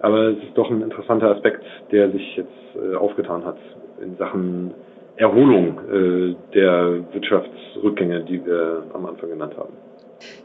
Aber 0.00 0.28
es 0.28 0.38
ist 0.38 0.56
doch 0.56 0.70
ein 0.70 0.82
interessanter 0.82 1.30
Aspekt, 1.34 1.62
der 1.92 2.10
sich 2.10 2.36
jetzt 2.36 2.48
äh, 2.76 2.96
aufgetan 2.96 3.44
hat 3.44 3.58
in 4.02 4.16
Sachen 4.16 4.72
Erholung 5.16 5.78
äh, 5.92 6.34
der 6.54 7.04
Wirtschaftsrückgänge, 7.12 8.24
die 8.24 8.44
wir 8.44 8.84
am 8.94 9.04
Anfang 9.04 9.28
genannt 9.28 9.54
haben. 9.56 9.74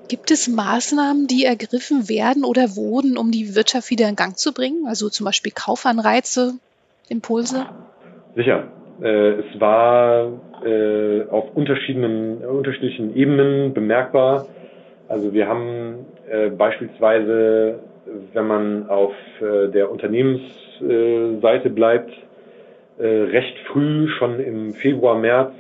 Gibt 0.10 0.32
es 0.32 0.48
Maßnahmen, 0.48 1.27
die 1.27 1.46
ergriffen 1.46 2.10
werden 2.10 2.44
oder 2.44 2.75
wurden, 2.75 3.17
um 3.17 3.32
die 3.32 3.55
Wirtschaft 3.55 3.89
wieder 3.89 4.08
in 4.10 4.15
Gang 4.15 4.38
zu 4.38 4.53
bringen? 4.53 4.86
Also 4.86 5.10
zum 5.10 5.25
Beispiel 5.25 5.51
Kaufanreize, 5.53 6.55
Impulse? 7.10 7.65
Sicher. 8.36 8.67
Äh, 9.02 9.40
es 9.40 9.60
war 9.60 10.32
äh, 10.66 11.24
auf 11.30 11.54
unterschiedlichen, 11.56 12.46
unterschiedlichen 12.46 13.16
Ebenen 13.16 13.74
bemerkbar. 13.74 14.46
Also 15.08 15.34
wir 15.34 15.48
haben 15.48 16.06
äh, 16.30 16.50
beispielsweise, 16.50 17.80
wenn 18.34 18.48
man 18.48 18.90
auf 18.90 19.14
der 19.42 19.92
Unternehmensseite 19.92 21.72
bleibt, 21.72 22.12
recht 23.00 23.58
früh, 23.68 24.08
schon 24.10 24.40
im 24.40 24.74
Februar, 24.74 25.18
März, 25.18 25.54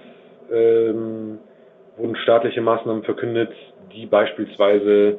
ähm, 0.53 1.39
wurden 1.97 2.15
staatliche 2.17 2.61
Maßnahmen 2.61 3.01
verkündet, 3.03 3.49
die 3.93 4.05
beispielsweise 4.05 5.17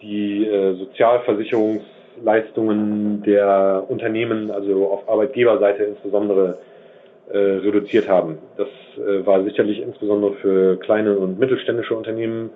die 0.00 0.48
Sozialversicherungsleistungen 0.78 3.24
der 3.24 3.84
Unternehmen, 3.88 4.52
also 4.52 4.86
auf 4.86 5.08
Arbeitgeberseite 5.08 5.82
insbesondere, 5.82 6.58
äh, 7.30 7.38
reduziert 7.38 8.08
haben. 8.08 8.38
Das 8.56 8.68
äh, 8.96 9.24
war 9.26 9.42
sicherlich 9.44 9.80
insbesondere 9.80 10.34
für 10.34 10.76
kleine 10.78 11.16
und 11.16 11.38
mittelständische 11.38 11.94
Unternehmen 11.94 12.50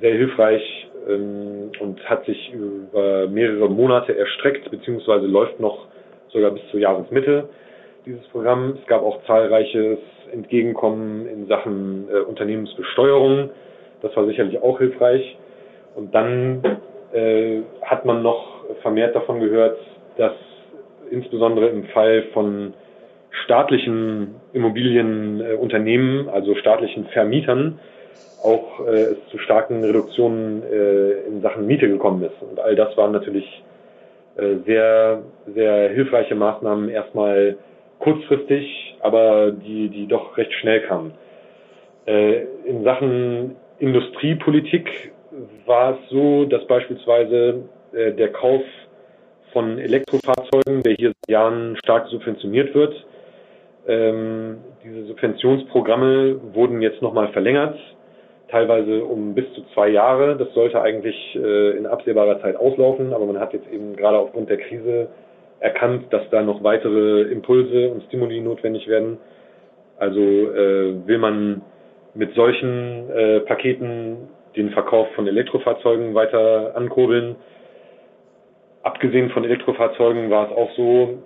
sehr 0.00 0.14
hilfreich 0.14 0.88
ähm, 1.08 1.72
und 1.80 2.02
hat 2.08 2.24
sich 2.24 2.52
über 2.52 3.28
mehrere 3.28 3.68
Monate 3.68 4.16
erstreckt, 4.16 4.70
beziehungsweise 4.70 5.26
läuft 5.26 5.60
noch 5.60 5.86
sogar 6.32 6.52
bis 6.52 6.62
zur 6.70 6.80
Jahresmitte 6.80 7.48
dieses 8.06 8.26
Programm. 8.28 8.78
Es 8.80 8.86
gab 8.86 9.02
auch 9.02 9.22
zahlreiches 9.26 9.98
Entgegenkommen 10.32 11.26
in 11.26 11.46
Sachen 11.46 12.08
äh, 12.10 12.20
Unternehmensbesteuerung. 12.20 13.50
Das 14.02 14.14
war 14.16 14.26
sicherlich 14.26 14.62
auch 14.62 14.78
hilfreich. 14.78 15.36
Und 15.94 16.14
dann 16.14 16.62
äh, 17.12 17.60
hat 17.82 18.04
man 18.04 18.22
noch 18.22 18.64
vermehrt 18.82 19.14
davon 19.14 19.40
gehört, 19.40 19.78
dass 20.16 20.32
insbesondere 21.10 21.68
im 21.68 21.84
Fall 21.86 22.22
von 22.32 22.72
staatlichen 23.44 24.34
Immobilienunternehmen, 24.52 26.28
also 26.28 26.54
staatlichen 26.54 27.06
Vermietern, 27.06 27.78
auch 28.42 28.86
äh, 28.86 29.12
es 29.12 29.18
zu 29.30 29.38
starken 29.38 29.84
Reduktionen 29.84 30.62
äh, 30.62 31.26
in 31.28 31.42
Sachen 31.42 31.66
Miete 31.66 31.88
gekommen 31.88 32.22
ist. 32.22 32.42
Und 32.42 32.58
all 32.58 32.74
das 32.74 32.96
waren 32.96 33.12
natürlich 33.12 33.62
äh, 34.36 34.56
sehr, 34.66 35.22
sehr 35.54 35.90
hilfreiche 35.90 36.34
Maßnahmen, 36.34 36.88
erstmal 36.88 37.56
kurzfristig, 37.98 38.96
aber 39.00 39.52
die, 39.52 39.88
die 39.88 40.06
doch 40.06 40.36
recht 40.36 40.52
schnell 40.54 40.80
kamen. 40.80 41.12
Äh, 42.06 42.44
in 42.64 42.82
Sachen 42.84 43.56
Industriepolitik 43.78 45.12
war 45.66 45.92
es 45.92 46.10
so, 46.10 46.44
dass 46.44 46.66
beispielsweise 46.66 47.64
äh, 47.92 48.12
der 48.12 48.28
Kauf 48.32 48.62
von 49.52 49.78
Elektrofahrzeugen, 49.78 50.82
der 50.82 50.94
hier 50.94 51.08
seit 51.08 51.30
Jahren 51.30 51.76
stark 51.76 52.08
subventioniert 52.08 52.74
wird, 52.74 52.94
ähm, 53.90 54.58
diese 54.84 55.04
Subventionsprogramme 55.06 56.54
wurden 56.54 56.80
jetzt 56.80 57.02
nochmal 57.02 57.28
verlängert, 57.28 57.76
teilweise 58.48 59.04
um 59.04 59.34
bis 59.34 59.52
zu 59.54 59.62
zwei 59.74 59.88
Jahre. 59.88 60.36
Das 60.36 60.54
sollte 60.54 60.80
eigentlich 60.80 61.16
äh, 61.34 61.76
in 61.76 61.86
absehbarer 61.86 62.40
Zeit 62.40 62.56
auslaufen, 62.56 63.12
aber 63.12 63.26
man 63.26 63.40
hat 63.40 63.52
jetzt 63.52 63.68
eben 63.70 63.96
gerade 63.96 64.18
aufgrund 64.18 64.48
der 64.48 64.58
Krise 64.58 65.08
erkannt, 65.58 66.04
dass 66.10 66.22
da 66.30 66.42
noch 66.42 66.62
weitere 66.62 67.22
Impulse 67.22 67.90
und 67.90 68.04
Stimuli 68.04 68.40
notwendig 68.40 68.86
werden. 68.86 69.18
Also 69.98 70.20
äh, 70.20 71.06
will 71.06 71.18
man 71.18 71.62
mit 72.14 72.34
solchen 72.34 73.10
äh, 73.10 73.40
Paketen 73.40 74.28
den 74.56 74.70
Verkauf 74.70 75.08
von 75.14 75.26
Elektrofahrzeugen 75.26 76.14
weiter 76.14 76.72
ankurbeln. 76.76 77.36
Abgesehen 78.82 79.30
von 79.30 79.44
Elektrofahrzeugen 79.44 80.30
war 80.30 80.50
es 80.50 80.56
auch 80.56 80.70
so, 80.76 81.22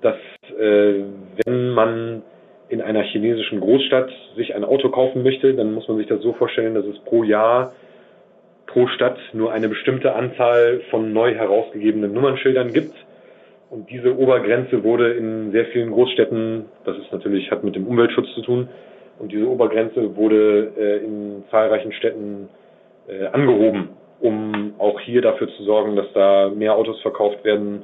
dass 0.00 0.16
wenn 0.54 1.70
man 1.70 2.22
in 2.68 2.82
einer 2.82 3.02
chinesischen 3.02 3.60
Großstadt 3.60 4.10
sich 4.36 4.54
ein 4.54 4.64
Auto 4.64 4.88
kaufen 4.88 5.22
möchte, 5.22 5.54
dann 5.54 5.72
muss 5.72 5.86
man 5.88 5.98
sich 5.98 6.06
das 6.06 6.20
so 6.22 6.32
vorstellen, 6.32 6.74
dass 6.74 6.84
es 6.84 6.98
pro 7.00 7.22
Jahr 7.22 7.72
pro 8.66 8.88
Stadt 8.88 9.18
nur 9.32 9.52
eine 9.52 9.68
bestimmte 9.68 10.14
Anzahl 10.14 10.80
von 10.90 11.12
neu 11.12 11.34
herausgegebenen 11.34 12.12
Nummernschildern 12.12 12.72
gibt. 12.72 12.94
Und 13.70 13.90
diese 13.90 14.16
Obergrenze 14.16 14.84
wurde 14.84 15.12
in 15.12 15.52
sehr 15.52 15.66
vielen 15.66 15.92
Großstädten, 15.92 16.66
das 16.84 16.98
ist 16.98 17.12
natürlich, 17.12 17.50
hat 17.50 17.64
mit 17.64 17.74
dem 17.74 17.86
Umweltschutz 17.86 18.32
zu 18.34 18.42
tun, 18.42 18.68
und 19.18 19.32
diese 19.32 19.48
Obergrenze 19.48 20.14
wurde 20.16 20.72
äh, 20.76 21.04
in 21.04 21.44
zahlreichen 21.50 21.92
Städten 21.92 22.50
äh, 23.08 23.26
angehoben, 23.28 23.90
um 24.20 24.74
auch 24.78 25.00
hier 25.00 25.22
dafür 25.22 25.48
zu 25.48 25.62
sorgen, 25.62 25.96
dass 25.96 26.12
da 26.12 26.50
mehr 26.50 26.76
Autos 26.76 27.00
verkauft 27.00 27.42
werden 27.44 27.82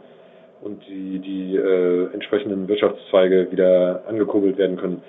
und 0.62 0.86
die, 0.88 1.18
die 1.18 1.56
äh, 1.56 2.12
entsprechenden 2.12 2.68
Wirtschaftszweige 2.68 3.50
wieder 3.50 4.02
angekurbelt 4.08 4.58
werden 4.58 4.76
können. 4.76 5.02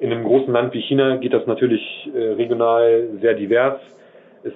In 0.00 0.12
einem 0.12 0.24
großen 0.24 0.52
Land 0.52 0.74
wie 0.74 0.80
China 0.82 1.16
geht 1.16 1.32
das 1.32 1.46
natürlich 1.46 2.10
äh, 2.14 2.32
regional 2.32 3.08
sehr 3.20 3.34
divers. 3.34 3.80
Es 4.44 4.52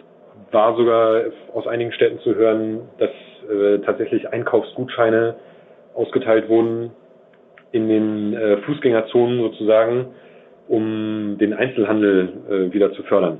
war 0.52 0.76
sogar 0.76 1.22
aus 1.52 1.66
einigen 1.66 1.92
Städten 1.92 2.20
zu 2.20 2.34
hören, 2.34 2.82
dass 2.98 3.10
äh, 3.50 3.78
tatsächlich 3.78 4.28
Einkaufsgutscheine 4.28 5.34
ausgeteilt 5.94 6.48
wurden 6.48 6.92
in 7.72 7.88
den 7.88 8.34
äh, 8.34 8.58
Fußgängerzonen 8.58 9.40
sozusagen, 9.40 10.08
um 10.68 11.38
den 11.38 11.54
Einzelhandel 11.54 12.28
äh, 12.48 12.72
wieder 12.72 12.92
zu 12.92 13.02
fördern. 13.04 13.38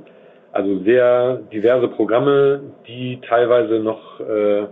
Also 0.51 0.79
sehr 0.79 1.37
diverse 1.51 1.87
Programme, 1.87 2.61
die 2.87 3.19
teilweise 3.27 3.79
noch 3.79 4.19
äh, 4.19 4.65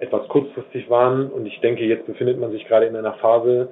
etwas 0.00 0.28
kurzfristig 0.28 0.90
waren. 0.90 1.30
Und 1.30 1.46
ich 1.46 1.60
denke, 1.60 1.84
jetzt 1.84 2.06
befindet 2.06 2.38
man 2.38 2.50
sich 2.50 2.66
gerade 2.66 2.86
in 2.86 2.96
einer 2.96 3.14
Phase, 3.14 3.68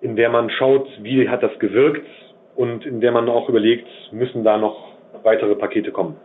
in 0.00 0.16
der 0.16 0.28
man 0.30 0.50
schaut, 0.50 0.88
wie 1.00 1.28
hat 1.28 1.42
das 1.42 1.58
gewirkt 1.58 2.06
und 2.54 2.84
in 2.86 3.00
der 3.00 3.12
man 3.12 3.28
auch 3.28 3.48
überlegt, 3.48 3.88
müssen 4.12 4.44
da 4.44 4.58
noch 4.58 4.92
weitere 5.22 5.54
Pakete 5.54 5.90
kommen. 5.90 6.16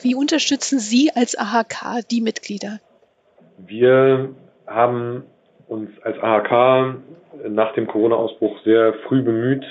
Wie 0.00 0.14
unterstützen 0.14 0.78
Sie 0.78 1.10
als 1.14 1.36
AHK 1.38 2.06
die 2.10 2.20
Mitglieder? 2.20 2.80
Wir 3.58 4.30
haben 4.66 5.24
uns 5.66 5.90
als 6.02 6.18
AHK 6.18 6.96
nach 7.48 7.72
dem 7.74 7.86
Corona-Ausbruch 7.86 8.58
sehr 8.64 8.94
früh 9.06 9.22
bemüht, 9.22 9.64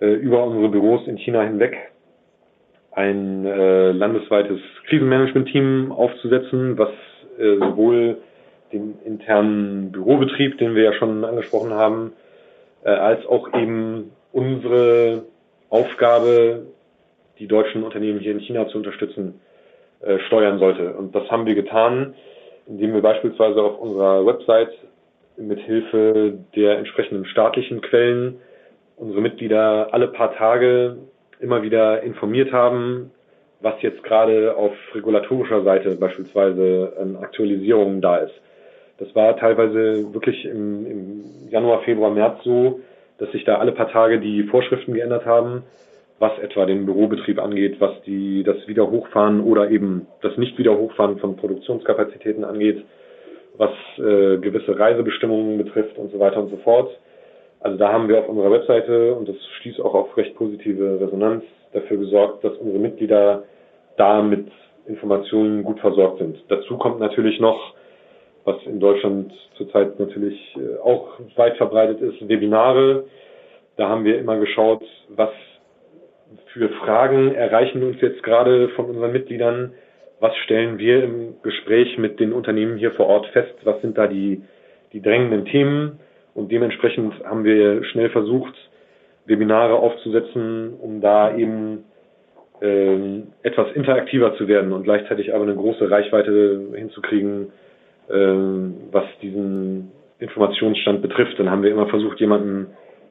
äh, 0.00 0.06
über 0.06 0.44
unsere 0.44 0.68
Büros 0.68 1.06
in 1.06 1.16
China 1.16 1.42
hinweg 1.42 1.76
ein 2.92 3.44
äh, 3.44 3.92
landesweites 3.92 4.58
Krisenmanagement-Team 4.88 5.92
aufzusetzen, 5.92 6.78
was 6.78 6.88
äh, 7.38 7.56
sowohl 7.58 8.18
den 8.72 8.98
internen 9.04 9.92
Bürobetrieb, 9.92 10.58
den 10.58 10.74
wir 10.74 10.82
ja 10.82 10.92
schon 10.94 11.24
angesprochen 11.24 11.72
haben, 11.72 12.12
äh, 12.84 12.90
als 12.90 13.24
auch 13.26 13.52
eben 13.54 14.12
unsere 14.32 15.24
Aufgabe, 15.70 16.66
die 17.38 17.46
deutschen 17.46 17.82
Unternehmen 17.82 18.20
hier 18.20 18.32
in 18.32 18.40
China 18.40 18.68
zu 18.68 18.78
unterstützen, 18.78 19.40
äh, 20.00 20.18
steuern 20.26 20.58
sollte. 20.58 20.92
Und 20.94 21.14
das 21.14 21.30
haben 21.30 21.46
wir 21.46 21.54
getan, 21.54 22.14
indem 22.66 22.94
wir 22.94 23.02
beispielsweise 23.02 23.62
auf 23.62 23.78
unserer 23.78 24.26
Website 24.26 24.72
mit 25.36 25.60
Hilfe 25.60 26.38
der 26.54 26.78
entsprechenden 26.78 27.26
staatlichen 27.26 27.80
Quellen 27.82 28.40
unsere 28.96 29.20
Mitglieder 29.20 29.88
alle 29.92 30.08
paar 30.08 30.34
Tage 30.34 30.96
immer 31.38 31.62
wieder 31.62 32.02
informiert 32.02 32.52
haben, 32.52 33.10
was 33.66 33.82
jetzt 33.82 34.04
gerade 34.04 34.56
auf 34.56 34.72
regulatorischer 34.94 35.64
Seite 35.64 35.96
beispielsweise 35.96 36.92
an 37.00 37.16
Aktualisierungen 37.16 38.00
da 38.00 38.18
ist. 38.18 38.34
Das 38.98 39.12
war 39.16 39.36
teilweise 39.36 40.14
wirklich 40.14 40.44
im, 40.44 40.86
im 40.86 41.24
Januar, 41.50 41.82
Februar, 41.82 42.12
März 42.12 42.44
so, 42.44 42.78
dass 43.18 43.28
sich 43.32 43.44
da 43.44 43.58
alle 43.58 43.72
paar 43.72 43.90
Tage 43.90 44.20
die 44.20 44.44
Vorschriften 44.44 44.94
geändert 44.94 45.26
haben, 45.26 45.64
was 46.20 46.38
etwa 46.38 46.64
den 46.64 46.86
Bürobetrieb 46.86 47.40
angeht, 47.42 47.80
was 47.80 47.90
die, 48.06 48.44
das 48.44 48.56
Wiederhochfahren 48.68 49.40
oder 49.40 49.68
eben 49.68 50.06
das 50.22 50.36
Nicht-Wiederhochfahren 50.36 51.18
von 51.18 51.34
Produktionskapazitäten 51.34 52.44
angeht, 52.44 52.84
was 53.56 53.72
äh, 53.98 54.38
gewisse 54.38 54.78
Reisebestimmungen 54.78 55.58
betrifft 55.58 55.98
und 55.98 56.12
so 56.12 56.20
weiter 56.20 56.40
und 56.40 56.50
so 56.50 56.56
fort. 56.58 56.96
Also 57.58 57.76
da 57.78 57.92
haben 57.92 58.08
wir 58.08 58.20
auf 58.20 58.28
unserer 58.28 58.52
Webseite, 58.52 59.14
und 59.16 59.28
das 59.28 59.36
stieß 59.58 59.80
auch 59.80 59.94
auf 59.94 60.16
recht 60.16 60.36
positive 60.36 61.00
Resonanz, 61.00 61.42
dafür 61.72 61.96
gesorgt, 61.96 62.44
dass 62.44 62.56
unsere 62.58 62.78
Mitglieder 62.78 63.42
da 63.96 64.22
mit 64.22 64.48
Informationen 64.86 65.64
gut 65.64 65.80
versorgt 65.80 66.18
sind. 66.18 66.38
Dazu 66.48 66.76
kommt 66.78 67.00
natürlich 67.00 67.40
noch, 67.40 67.74
was 68.44 68.56
in 68.64 68.78
Deutschland 68.78 69.32
zurzeit 69.56 69.98
natürlich 69.98 70.56
äh, 70.56 70.78
auch 70.78 71.18
weit 71.34 71.56
verbreitet 71.56 72.00
ist, 72.00 72.28
Webinare. 72.28 73.04
Da 73.76 73.88
haben 73.88 74.04
wir 74.04 74.18
immer 74.18 74.38
geschaut, 74.38 74.82
was 75.08 75.30
für 76.52 76.68
Fragen 76.70 77.34
erreichen 77.34 77.82
uns 77.82 78.00
jetzt 78.00 78.22
gerade 78.22 78.68
von 78.70 78.86
unseren 78.86 79.12
Mitgliedern, 79.12 79.74
was 80.20 80.34
stellen 80.38 80.78
wir 80.78 81.04
im 81.04 81.34
Gespräch 81.42 81.98
mit 81.98 82.20
den 82.20 82.32
Unternehmen 82.32 82.78
hier 82.78 82.92
vor 82.92 83.06
Ort 83.06 83.26
fest, 83.28 83.54
was 83.64 83.80
sind 83.82 83.98
da 83.98 84.06
die, 84.06 84.42
die 84.92 85.02
drängenden 85.02 85.44
Themen 85.46 86.00
und 86.34 86.50
dementsprechend 86.50 87.14
haben 87.24 87.44
wir 87.44 87.84
schnell 87.84 88.10
versucht, 88.10 88.54
Webinare 89.26 89.74
aufzusetzen, 89.74 90.74
um 90.80 91.00
da 91.00 91.36
eben 91.36 91.84
ähm, 92.60 93.28
etwas 93.42 93.72
interaktiver 93.74 94.34
zu 94.36 94.48
werden 94.48 94.72
und 94.72 94.84
gleichzeitig 94.84 95.34
aber 95.34 95.44
eine 95.44 95.54
große 95.54 95.90
Reichweite 95.90 96.68
hinzukriegen, 96.74 97.52
ähm, 98.10 98.74
was 98.92 99.04
diesen 99.20 99.92
Informationsstand 100.18 101.02
betrifft. 101.02 101.38
Dann 101.38 101.50
haben 101.50 101.62
wir 101.62 101.70
immer 101.70 101.88
versucht, 101.88 102.18
jemanden 102.20 102.68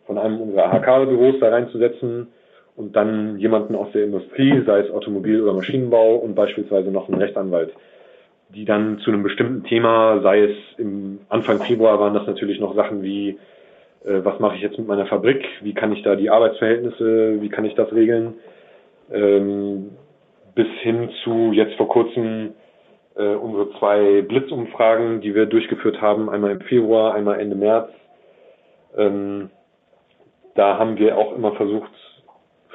von 0.08 0.18
einem 0.18 0.42
unserer 0.42 0.74
AHK-Büros 0.74 1.36
da 1.40 1.50
reinzusetzen 1.50 2.28
und 2.76 2.96
dann 2.96 3.38
jemanden 3.38 3.76
aus 3.76 3.92
der 3.94 4.04
Industrie, 4.04 4.64
sei 4.66 4.80
es 4.80 4.92
Automobil- 4.92 5.42
oder 5.42 5.54
Maschinenbau 5.54 6.16
und 6.16 6.36
beispielsweise 6.36 6.92
noch 6.92 7.08
einen 7.08 7.22
Rechtsanwalt, 7.22 7.74
die 8.50 8.66
dann 8.66 9.00
zu 9.00 9.12
einem 9.12 9.24
bestimmten 9.24 9.64
Thema, 9.64 10.22
sei 10.22 10.44
es 10.44 10.58
im 10.78 11.20
Anfang 11.30 11.60
Februar 11.62 12.00
waren 12.00 12.14
das 12.14 12.28
natürlich 12.28 12.60
noch 12.60 12.76
Sachen 12.76 13.04
wie, 13.04 13.38
äh, 14.04 14.20
was 14.24 14.40
mache 14.40 14.56
ich 14.56 14.62
jetzt 14.62 14.78
mit 14.78 14.88
meiner 14.88 15.06
Fabrik, 15.06 15.46
wie 15.62 15.74
kann 15.74 15.94
ich 15.94 16.04
da 16.04 16.16
die 16.16 16.30
Arbeitsverhältnisse, 16.30 17.42
wie 17.42 17.50
kann 17.50 17.66
ich 17.66 17.76
das 17.76 17.92
regeln, 17.94 18.36
ähm, 19.12 19.92
bis 20.56 20.68
hin 20.82 21.10
zu 21.24 21.52
jetzt 21.54 21.76
vor 21.76 21.90
kurzem 21.90 22.54
äh, 23.16 23.36
unsere 23.36 23.72
zwei 23.80 24.22
Blitzumfragen, 24.22 25.22
die 25.22 25.36
wir 25.36 25.46
durchgeführt 25.46 26.02
haben, 26.02 26.30
einmal 26.30 26.52
im 26.52 26.62
Februar, 26.62 27.14
einmal 27.14 27.40
Ende 27.40 27.56
März. 27.56 27.90
Ähm, 28.98 29.50
da 30.56 30.78
haben 30.78 30.98
wir 30.98 31.18
auch 31.18 31.36
immer 31.36 31.54
versucht, 31.54 31.92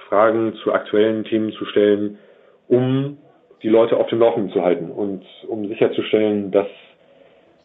Fragen 0.08 0.54
zu 0.62 0.72
aktuellen 0.72 1.24
Themen 1.24 1.52
zu 1.52 1.64
stellen, 1.66 2.18
um 2.68 3.18
die 3.62 3.68
Leute 3.68 3.96
auf 3.96 4.08
dem 4.08 4.20
Laufenden 4.20 4.52
zu 4.52 4.62
halten 4.62 4.90
und 4.90 5.24
um 5.46 5.66
sicherzustellen, 5.68 6.50
dass 6.50 6.66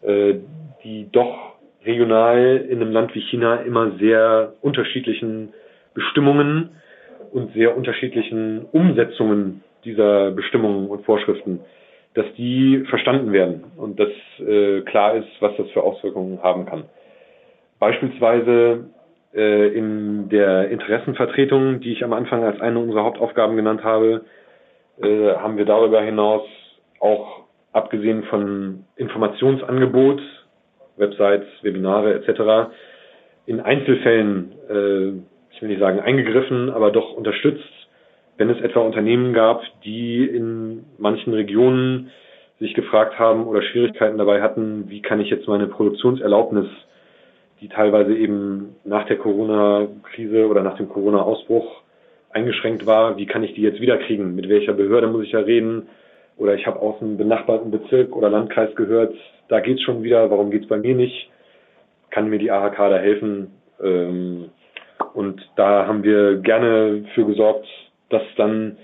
äh, 0.03 0.35
die 0.83 1.09
doch 1.11 1.55
regional 1.85 2.65
in 2.69 2.81
einem 2.81 2.91
Land 2.91 3.15
wie 3.15 3.21
China 3.21 3.57
immer 3.57 3.91
sehr 3.99 4.53
unterschiedlichen 4.61 5.53
Bestimmungen 5.93 6.69
und 7.35 7.53
sehr 7.53 7.75
unterschiedlichen 7.75 8.65
Umsetzungen 8.71 9.61
dieser 9.83 10.31
Bestimmungen 10.31 10.87
und 10.87 11.03
Vorschriften, 11.03 11.59
dass 12.13 12.25
die 12.37 12.85
verstanden 12.89 13.33
werden 13.33 13.65
und 13.75 13.99
dass 13.99 14.09
äh, 14.39 14.81
klar 14.83 15.15
ist, 15.15 15.27
was 15.41 15.51
das 15.57 15.69
für 15.71 15.83
Auswirkungen 15.83 16.41
haben 16.41 16.65
kann. 16.65 16.85
Beispielsweise 17.77 18.85
äh, 19.33 19.67
in 19.77 20.29
der 20.29 20.69
Interessenvertretung, 20.69 21.81
die 21.81 21.91
ich 21.91 22.05
am 22.05 22.13
Anfang 22.13 22.41
als 22.45 22.61
eine 22.61 22.79
unserer 22.79 23.03
Hauptaufgaben 23.03 23.57
genannt 23.57 23.83
habe, 23.83 24.23
äh, 25.03 25.35
haben 25.35 25.57
wir 25.57 25.65
darüber 25.65 26.01
hinaus 26.01 26.43
auch 27.01 27.41
abgesehen 27.73 28.23
von 28.23 28.85
Informationsangebot, 28.95 30.21
Websites, 30.95 31.47
Webinare 31.63 32.13
etc. 32.13 32.71
in 33.45 33.59
Einzelfällen, 33.59 34.53
äh, 34.69 35.34
ich 35.55 35.61
will 35.61 35.69
nicht 35.69 35.79
sagen 35.79 35.99
eingegriffen, 35.99 36.69
aber 36.69 36.91
doch 36.91 37.13
unterstützt, 37.13 37.63
wenn 38.37 38.49
es 38.49 38.61
etwa 38.61 38.81
Unternehmen 38.81 39.33
gab, 39.33 39.63
die 39.83 40.25
in 40.25 40.85
manchen 40.97 41.33
Regionen 41.33 42.11
sich 42.59 42.73
gefragt 42.73 43.17
haben 43.17 43.47
oder 43.47 43.61
Schwierigkeiten 43.61 44.17
dabei 44.17 44.41
hatten, 44.41 44.89
wie 44.89 45.01
kann 45.01 45.19
ich 45.19 45.29
jetzt 45.29 45.47
meine 45.47 45.67
Produktionserlaubnis 45.67 46.67
die 47.61 47.69
teilweise 47.69 48.15
eben 48.15 48.75
nach 48.83 49.05
der 49.05 49.17
Corona-Krise 49.17 50.47
oder 50.47 50.61
nach 50.61 50.77
dem 50.77 50.89
Corona-Ausbruch 50.89 51.81
eingeschränkt 52.31 52.85
war. 52.85 53.17
Wie 53.17 53.25
kann 53.25 53.43
ich 53.43 53.53
die 53.53 53.61
jetzt 53.61 53.79
wiederkriegen? 53.79 54.35
Mit 54.35 54.49
welcher 54.49 54.73
Behörde 54.73 55.07
muss 55.07 55.23
ich 55.23 55.31
ja 55.31 55.39
reden? 55.39 55.87
Oder 56.37 56.55
ich 56.55 56.67
habe 56.67 56.81
aus 56.81 57.01
einem 57.01 57.17
benachbarten 57.17 57.71
Bezirk 57.71 58.15
oder 58.15 58.29
Landkreis 58.29 58.75
gehört, 58.75 59.15
da 59.47 59.61
geht's 59.61 59.81
schon 59.83 60.03
wieder, 60.03 60.29
warum 60.29 60.51
geht's 60.51 60.67
bei 60.67 60.77
mir 60.77 60.95
nicht? 60.95 61.29
Kann 62.09 62.29
mir 62.29 62.39
die 62.39 62.51
AHK 62.51 62.77
da 62.77 62.97
helfen? 62.97 63.51
Ähm, 63.81 64.49
und 65.15 65.41
da 65.55 65.87
haben 65.87 66.03
wir 66.03 66.37
gerne 66.37 67.05
für 67.15 67.25
gesorgt, 67.25 67.65
dass 68.09 68.23
dann 68.35 68.77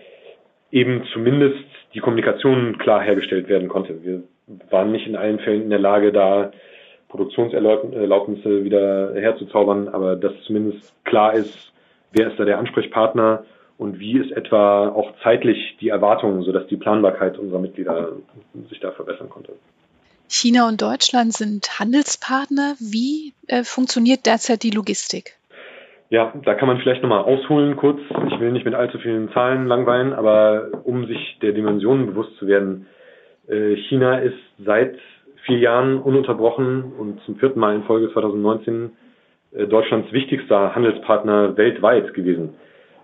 eben 0.72 1.04
zumindest 1.14 1.66
die 1.94 2.00
Kommunikation 2.00 2.78
klar 2.78 3.02
hergestellt 3.02 3.50
werden 3.50 3.68
konnte. 3.68 4.04
Wir 4.04 4.24
waren 4.70 4.92
nicht 4.92 5.08
in 5.08 5.16
allen 5.16 5.40
Fällen 5.40 5.64
in 5.64 5.70
der 5.70 5.80
Lage, 5.80 6.12
da 6.12 6.52
Produktionserlaubnisse 7.10 8.64
wieder 8.64 9.14
herzuzaubern, 9.14 9.90
aber 9.90 10.16
dass 10.16 10.32
zumindest 10.46 10.94
klar 11.04 11.34
ist, 11.34 11.74
wer 12.14 12.32
ist 12.32 12.40
da 12.40 12.46
der 12.46 12.58
Ansprechpartner 12.58 13.44
und 13.78 14.00
wie 14.00 14.18
ist 14.18 14.32
etwa 14.32 14.88
auch 14.88 15.12
zeitlich 15.24 15.78
die 15.82 15.90
Erwartung, 15.90 16.44
sodass 16.44 16.68
die 16.68 16.78
Planbarkeit 16.78 17.38
unserer 17.38 17.60
Mitglieder 17.60 18.14
sich 18.70 18.80
da 18.80 18.92
verbessern 18.92 19.30
konnte. 19.30 19.54
China 20.30 20.70
und 20.70 20.82
Deutschland 20.82 21.34
sind 21.34 21.78
Handelspartner. 21.78 22.76
Wie 22.80 23.34
äh, 23.48 23.64
funktioniert 23.66 24.26
derzeit 24.26 24.64
die 24.64 24.70
Logistik? 24.70 25.36
Ja, 26.12 26.34
da 26.44 26.56
kann 26.56 26.68
man 26.68 26.78
vielleicht 26.80 27.02
nochmal 27.02 27.24
ausholen 27.24 27.78
kurz. 27.78 27.98
Ich 28.28 28.40
will 28.42 28.52
nicht 28.52 28.66
mit 28.66 28.76
allzu 28.76 28.98
vielen 28.98 29.32
Zahlen 29.32 29.66
langweilen, 29.66 30.12
aber 30.12 30.68
um 30.84 31.06
sich 31.06 31.40
der 31.42 31.54
Dimensionen 31.54 32.06
bewusst 32.06 32.36
zu 32.36 32.48
werden, 32.48 32.86
äh, 33.48 33.78
China 33.88 34.20
ist 34.20 34.38
seit 34.60 35.00
vier 35.46 35.60
Jahren 35.60 36.00
ununterbrochen 36.02 36.92
und 37.00 37.22
zum 37.22 37.38
vierten 37.38 37.62
Mal 37.62 37.76
in 37.76 37.84
Folge 37.84 38.12
2019 38.12 38.92
äh, 39.54 39.68
Deutschlands 39.68 40.12
wichtigster 40.12 40.76
Handelspartner 40.76 41.56
weltweit 41.56 42.14
gewesen, 42.14 42.56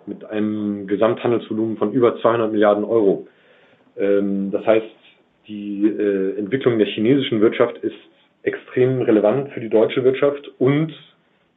mit 0.05 0.25
einem 0.25 0.85
Gesamthandelsvolumen 0.87 1.77
von 1.77 1.93
über 1.93 2.19
200 2.19 2.51
Milliarden 2.51 2.83
Euro. 2.83 3.25
Ähm, 3.95 4.51
das 4.51 4.65
heißt, 4.65 4.85
die 5.47 5.87
äh, 5.87 6.37
Entwicklung 6.37 6.77
der 6.77 6.87
chinesischen 6.87 7.39
Wirtschaft 7.39 7.77
ist 7.77 7.95
extrem 8.43 9.01
relevant 9.01 9.53
für 9.53 9.61
die 9.61 9.69
deutsche 9.69 10.03
Wirtschaft 10.03 10.51
und 10.59 10.93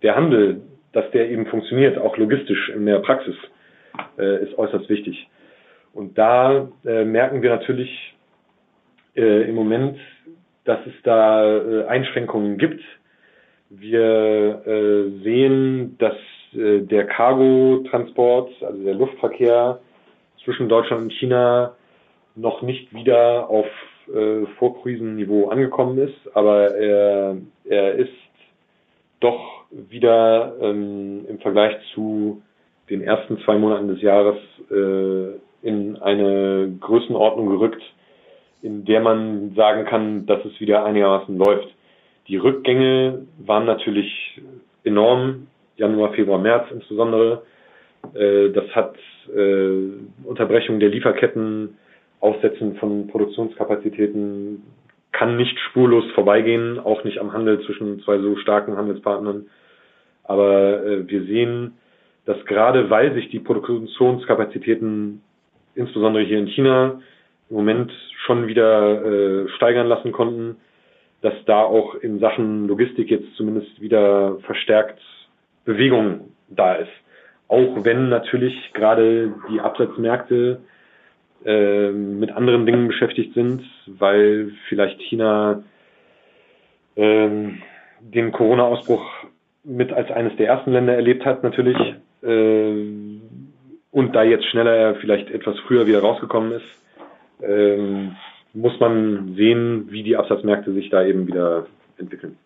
der 0.04 0.14
Handel, 0.14 0.62
dass 0.92 1.10
der 1.12 1.30
eben 1.30 1.46
funktioniert, 1.46 1.98
auch 1.98 2.16
logistisch 2.16 2.68
in 2.70 2.86
der 2.86 2.98
Praxis, 3.00 3.36
äh, 4.18 4.44
ist 4.44 4.58
äußerst 4.58 4.88
wichtig. 4.88 5.28
Und 5.92 6.16
da 6.16 6.68
merken 6.84 7.42
wir 7.42 7.50
natürlich 7.50 8.14
im 9.14 9.56
Moment 9.56 9.98
dass 10.64 10.78
es 10.86 10.92
da 11.02 11.44
äh, 11.44 11.84
Einschränkungen 11.86 12.58
gibt. 12.58 12.82
Wir 13.70 14.62
äh, 14.66 15.22
sehen, 15.22 15.96
dass 15.98 16.16
äh, 16.54 16.80
der 16.80 17.06
Cargo-Transport, 17.06 18.50
also 18.62 18.82
der 18.84 18.94
Luftverkehr 18.94 19.80
zwischen 20.44 20.68
Deutschland 20.68 21.02
und 21.02 21.12
China 21.12 21.74
noch 22.34 22.62
nicht 22.62 22.92
wieder 22.94 23.48
auf 23.48 23.66
äh, 24.14 24.46
Vorkrisenniveau 24.58 25.48
angekommen 25.48 25.98
ist, 25.98 26.36
aber 26.36 26.74
er, 26.74 27.36
er 27.64 27.94
ist 27.94 28.12
doch 29.20 29.64
wieder 29.70 30.54
ähm, 30.60 31.26
im 31.28 31.38
Vergleich 31.38 31.76
zu 31.94 32.42
den 32.88 33.02
ersten 33.02 33.38
zwei 33.44 33.56
Monaten 33.56 33.88
des 33.88 34.02
Jahres 34.02 34.36
äh, 34.70 35.66
in 35.66 35.96
eine 35.96 36.72
Größenordnung 36.80 37.48
gerückt, 37.50 37.82
in 38.62 38.84
der 38.84 39.00
man 39.00 39.54
sagen 39.54 39.84
kann, 39.84 40.26
dass 40.26 40.44
es 40.44 40.58
wieder 40.60 40.84
einigermaßen 40.84 41.36
läuft. 41.36 41.68
Die 42.28 42.36
Rückgänge 42.36 43.26
waren 43.38 43.66
natürlich 43.66 44.40
enorm, 44.84 45.46
Januar, 45.76 46.12
Februar, 46.12 46.38
März 46.38 46.70
insbesondere. 46.72 47.42
Äh, 48.14 48.50
das 48.50 48.66
hat 48.74 48.96
äh, 49.34 49.88
Unterbrechung 50.24 50.80
der 50.80 50.88
Lieferketten, 50.88 51.76
Aussetzen 52.20 52.76
von 52.76 53.06
Produktionskapazitäten 53.06 54.62
kann 55.12 55.36
nicht 55.36 55.58
spurlos 55.58 56.04
vorbeigehen, 56.14 56.78
auch 56.78 57.04
nicht 57.04 57.18
am 57.18 57.32
Handel 57.32 57.60
zwischen 57.66 58.00
zwei 58.02 58.18
so 58.18 58.36
starken 58.36 58.76
Handelspartnern. 58.76 59.46
Aber 60.24 60.84
äh, 60.84 61.08
wir 61.08 61.24
sehen, 61.24 61.76
dass 62.26 62.44
gerade 62.44 62.90
weil 62.90 63.14
sich 63.14 63.28
die 63.30 63.40
Produktionskapazitäten 63.40 65.22
insbesondere 65.74 66.24
hier 66.24 66.38
in 66.38 66.46
China 66.46 67.00
im 67.48 67.56
Moment 67.56 67.92
schon 68.24 68.46
wieder 68.46 69.04
äh, 69.04 69.48
steigern 69.56 69.88
lassen 69.88 70.12
konnten, 70.12 70.56
dass 71.22 71.34
da 71.46 71.62
auch 71.62 71.96
in 71.96 72.18
Sachen 72.20 72.68
Logistik 72.68 73.10
jetzt 73.10 73.34
zumindest 73.36 73.80
wieder 73.80 74.38
verstärkt 74.40 75.00
Bewegung 75.64 76.32
da 76.48 76.74
ist. 76.74 76.90
Auch 77.48 77.84
wenn 77.84 78.08
natürlich 78.08 78.54
gerade 78.72 79.34
die 79.50 79.60
Absatzmärkte 79.60 80.60
äh, 81.44 81.90
mit 81.90 82.30
anderen 82.32 82.66
Dingen 82.66 82.88
beschäftigt 82.88 83.34
sind, 83.34 83.62
weil 83.86 84.52
vielleicht 84.68 85.00
China 85.02 85.62
äh, 86.96 87.28
den 88.00 88.32
Corona-Ausbruch 88.32 89.04
mit 89.64 89.92
als 89.92 90.10
eines 90.10 90.36
der 90.36 90.46
ersten 90.46 90.72
Länder 90.72 90.94
erlebt 90.94 91.24
hat 91.24 91.42
natürlich 91.42 91.76
äh, 92.22 92.84
und 93.92 94.14
da 94.14 94.22
jetzt 94.22 94.46
schneller 94.46 94.94
vielleicht 94.96 95.30
etwas 95.30 95.58
früher 95.60 95.86
wieder 95.86 96.00
rausgekommen 96.00 96.52
ist 96.52 96.80
ähm, 97.42 98.16
muss 98.52 98.78
man 98.80 99.34
sehen, 99.36 99.90
wie 99.90 100.02
die 100.02 100.16
Absatzmärkte 100.16 100.72
sich 100.72 100.90
da 100.90 101.04
eben 101.04 101.26
wieder 101.26 101.66
entwickeln. 101.98 102.36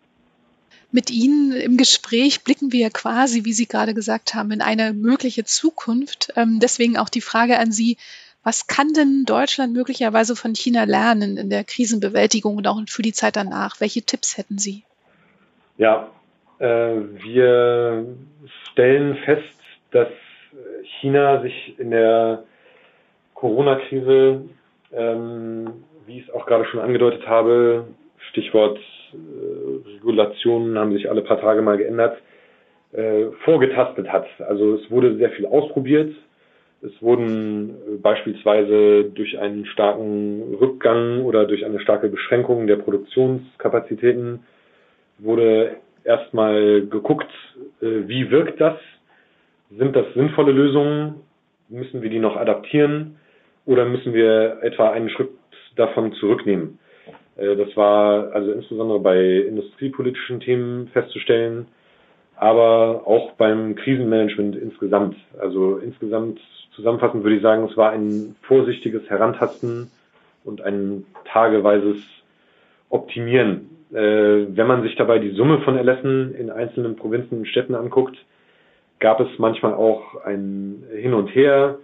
Mit 0.91 1.11
Ihnen 1.11 1.53
im 1.53 1.77
Gespräch 1.77 2.45
blicken 2.45 2.73
wir 2.73 2.91
quasi, 2.91 3.45
wie 3.45 3.53
Sie 3.53 3.67
gerade 3.67 3.95
gesagt 3.95 4.35
haben, 4.35 4.53
in 4.53 4.61
eine 4.61 4.93
mögliche 4.93 5.45
Zukunft. 5.45 6.33
Ähm, 6.37 6.61
deswegen 6.61 6.97
auch 6.97 7.09
die 7.09 7.21
Frage 7.21 7.59
an 7.59 7.73
Sie, 7.73 7.97
was 8.45 8.67
kann 8.67 8.93
denn 8.93 9.25
Deutschland 9.27 9.73
möglicherweise 9.73 10.37
von 10.37 10.55
China 10.55 10.85
lernen 10.85 11.37
in 11.39 11.51
der 11.51 11.65
Krisenbewältigung 11.65 12.57
und 12.57 12.67
auch 12.69 12.79
für 12.87 13.03
die 13.03 13.13
Zeit 13.13 13.37
danach? 13.37 13.81
Welche 13.81 14.03
Tipps 14.03 14.37
hätten 14.39 14.59
Sie? 14.59 14.85
Ja, 15.79 16.11
äh, 16.59 16.67
wir 16.67 18.07
stellen 18.71 19.17
fest, 19.25 19.59
dass 19.91 20.09
China 21.01 21.41
sich 21.43 21.79
in 21.79 21.91
der 21.91 22.45
Corona-Krise, 23.35 24.43
ähm, 24.93 25.71
wie 26.07 26.19
ich 26.19 26.29
es 26.29 26.35
auch 26.35 26.47
gerade 26.47 26.67
schon 26.67 26.81
angedeutet 26.81 27.27
habe, 27.27 27.87
Stichwort 28.31 28.79
äh, 29.13 29.89
Regulationen 29.95 30.79
haben 30.79 30.93
sich 30.93 31.09
alle 31.09 31.23
paar 31.23 31.41
Tage 31.41 31.63
mal 31.63 31.79
geändert, 31.79 32.19
äh, 32.93 33.27
vorgetastet 33.45 34.09
hat. 34.09 34.27
Also 34.39 34.75
es 34.75 34.91
wurde 34.91 35.17
sehr 35.17 35.31
viel 35.31 35.47
ausprobiert. 35.47 36.15
Es 36.85 37.01
wurden 37.01 37.71
äh, 37.71 37.97
beispielsweise 37.97 39.05
durch 39.05 39.39
einen 39.39 39.65
starken 39.67 40.55
Rückgang 40.61 41.23
oder 41.23 41.47
durch 41.47 41.65
eine 41.65 41.81
starke 41.81 42.09
Beschränkung 42.09 42.67
der 42.67 42.77
Produktionskapazitäten 42.77 44.41
wurde 45.19 45.77
erstmal 46.05 46.87
geguckt, 46.87 47.31
äh, 47.81 48.07
wie 48.07 48.31
wirkt 48.31 48.61
das? 48.61 48.77
Sind 49.71 49.97
das 49.97 50.07
sinnvolle 50.15 50.53
Lösungen? 50.53 51.23
Müssen 51.69 52.03
wir 52.03 52.11
die 52.11 52.19
noch 52.19 52.37
adaptieren? 52.37 53.17
Oder 53.67 53.87
müssen 53.87 54.13
wir 54.13 54.59
etwa 54.63 54.91
einen 54.91 55.09
Schritt 55.09 55.31
davon 55.77 56.13
zurücknehmen? 56.15 56.79
Äh, 57.37 57.57
das 57.57 57.75
war 57.77 58.33
also 58.33 58.53
insbesondere 58.53 59.01
bei 59.01 59.21
industriepolitischen 59.21 60.41
Themen 60.41 60.89
festzustellen, 60.89 61.67
aber 62.37 63.07
auch 63.07 63.33
beim 63.33 63.75
Krisenmanagement 63.75 64.57
insgesamt. 64.57 65.17
Also 65.39 65.79
insgesamt 65.79 66.41
zusammenfassend 66.77 67.23
würde 67.23 67.37
ich 67.37 67.43
sagen, 67.43 67.69
es 67.71 67.77
war 67.77 67.91
ein 67.91 68.37
vorsichtiges 68.43 69.09
Herantasten 69.09 69.91
und 70.45 70.63
ein 70.63 71.07
tageweises 71.25 71.97
Optimieren. 72.91 73.71
Äh, 73.93 74.57
wenn 74.57 74.67
man 74.67 74.83
sich 74.83 74.97
dabei 74.97 75.19
die 75.19 75.31
Summe 75.31 75.61
von 75.61 75.77
Erlässen 75.77 76.35
in 76.35 76.51
einzelnen 76.51 76.97
Provinzen 76.97 77.39
und 77.39 77.49
Städten 77.49 77.75
anguckt, 77.75 78.17
gab 79.01 79.21
es 79.21 79.29
manchmal 79.39 79.75
auch 79.75 80.25
ein 80.25 80.85
Hin 80.95 81.15
und 81.15 81.29
Her. 81.29 81.79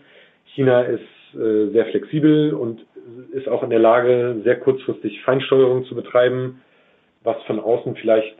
China 0.55 0.83
ist 0.83 1.03
äh, 1.35 1.71
sehr 1.71 1.87
flexibel 1.87 2.55
und 2.55 2.85
ist 3.33 3.49
auch 3.49 3.63
in 3.63 3.71
der 3.71 3.79
Lage, 3.79 4.41
sehr 4.45 4.57
kurzfristig 4.59 5.23
Feinsteuerung 5.23 5.85
zu 5.85 5.95
betreiben, 5.95 6.63
was 7.23 7.37
von 7.43 7.61
außen 7.61 7.97
vielleicht 7.97 8.37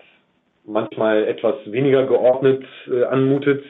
manchmal 0.65 1.25
etwas 1.25 1.55
weniger 1.67 2.07
geordnet 2.07 2.65
äh, 2.91 3.05
anmutet. 3.05 3.65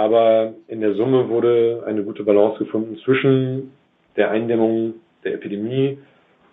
Aber 0.00 0.54
in 0.66 0.80
der 0.80 0.94
Summe 0.94 1.28
wurde 1.28 1.84
eine 1.86 2.02
gute 2.02 2.24
Balance 2.24 2.58
gefunden 2.58 2.98
zwischen 3.04 3.70
der 4.16 4.30
Eindämmung 4.30 4.94
der 5.24 5.34
Epidemie 5.34 5.98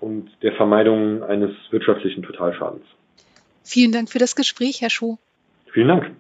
und 0.02 0.30
der 0.42 0.52
Vermeidung 0.52 1.24
eines 1.24 1.52
wirtschaftlichen 1.72 2.24
Totalschadens. 2.24 2.84
Vielen 3.64 3.94
Dank 3.94 4.10
für 4.10 4.20
das 4.20 4.36
Gespräch, 4.36 4.82
Herr 4.82 4.90
Schuh. 4.90 5.16
Vielen 5.72 5.88
Dank. 5.88 6.12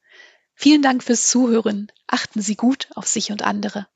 Vielen 0.60 0.82
Dank 0.82 1.04
fürs 1.04 1.28
Zuhören. 1.28 1.92
Achten 2.08 2.42
Sie 2.42 2.56
gut 2.56 2.88
auf 2.96 3.06
sich 3.06 3.32
und 3.32 3.44
andere. 3.44 3.88